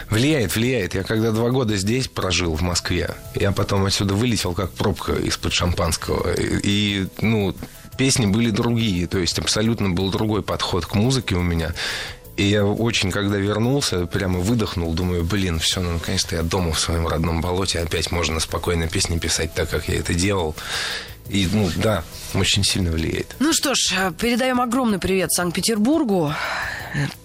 Влияет, 0.09 0.55
влияет. 0.55 0.93
Я 0.93 1.03
когда 1.03 1.31
два 1.31 1.49
года 1.49 1.75
здесь 1.77 2.07
прожил, 2.07 2.53
в 2.53 2.61
Москве, 2.61 3.09
я 3.33 3.51
потом 3.51 3.85
отсюда 3.85 4.13
вылетел, 4.13 4.53
как 4.53 4.71
пробка 4.71 5.13
из-под 5.13 5.51
шампанского. 5.51 6.31
И, 6.35 7.07
ну, 7.21 7.55
песни 7.97 8.27
были 8.27 8.51
другие. 8.51 9.07
То 9.07 9.17
есть 9.17 9.39
абсолютно 9.39 9.89
был 9.89 10.11
другой 10.11 10.43
подход 10.43 10.85
к 10.85 10.93
музыке 10.93 11.35
у 11.35 11.41
меня. 11.41 11.73
И 12.35 12.43
я 12.43 12.65
очень, 12.65 13.11
когда 13.11 13.37
вернулся, 13.37 14.07
прямо 14.07 14.39
выдохнул, 14.39 14.93
думаю, 14.93 15.23
блин, 15.23 15.59
все, 15.59 15.81
ну, 15.81 15.93
наконец-то 15.93 16.35
я 16.35 16.43
дома 16.43 16.73
в 16.73 16.79
своем 16.79 17.07
родном 17.07 17.41
болоте, 17.41 17.79
опять 17.79 18.11
можно 18.11 18.39
спокойно 18.39 18.87
песни 18.87 19.19
писать 19.19 19.53
так, 19.53 19.69
как 19.69 19.87
я 19.87 19.95
это 19.95 20.13
делал. 20.13 20.55
И, 21.29 21.47
ну, 21.51 21.69
да, 21.77 22.03
очень 22.33 22.63
сильно 22.63 22.91
влияет. 22.91 23.35
Ну 23.39 23.53
что 23.53 23.75
ж, 23.75 24.11
передаем 24.19 24.59
огромный 24.59 24.99
привет 24.99 25.31
Санкт-Петербургу. 25.31 26.33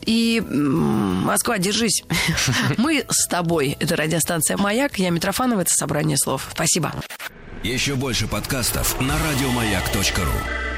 И 0.03 0.41
Москва, 0.41 1.59
держись. 1.59 2.05
Мы 2.79 3.05
с 3.09 3.27
тобой. 3.27 3.77
Это 3.81 3.97
радиостанция 3.97 4.57
«Маяк». 4.57 4.99
Я 4.99 5.11
Митрофанова. 5.11 5.63
Это 5.63 5.71
собрание 5.71 6.17
слов. 6.17 6.49
Спасибо. 6.53 6.95
Еще 7.65 7.97
больше 7.97 8.29
подкастов 8.29 9.01
на 9.01 9.15
радиомаяк.ру 9.19 10.78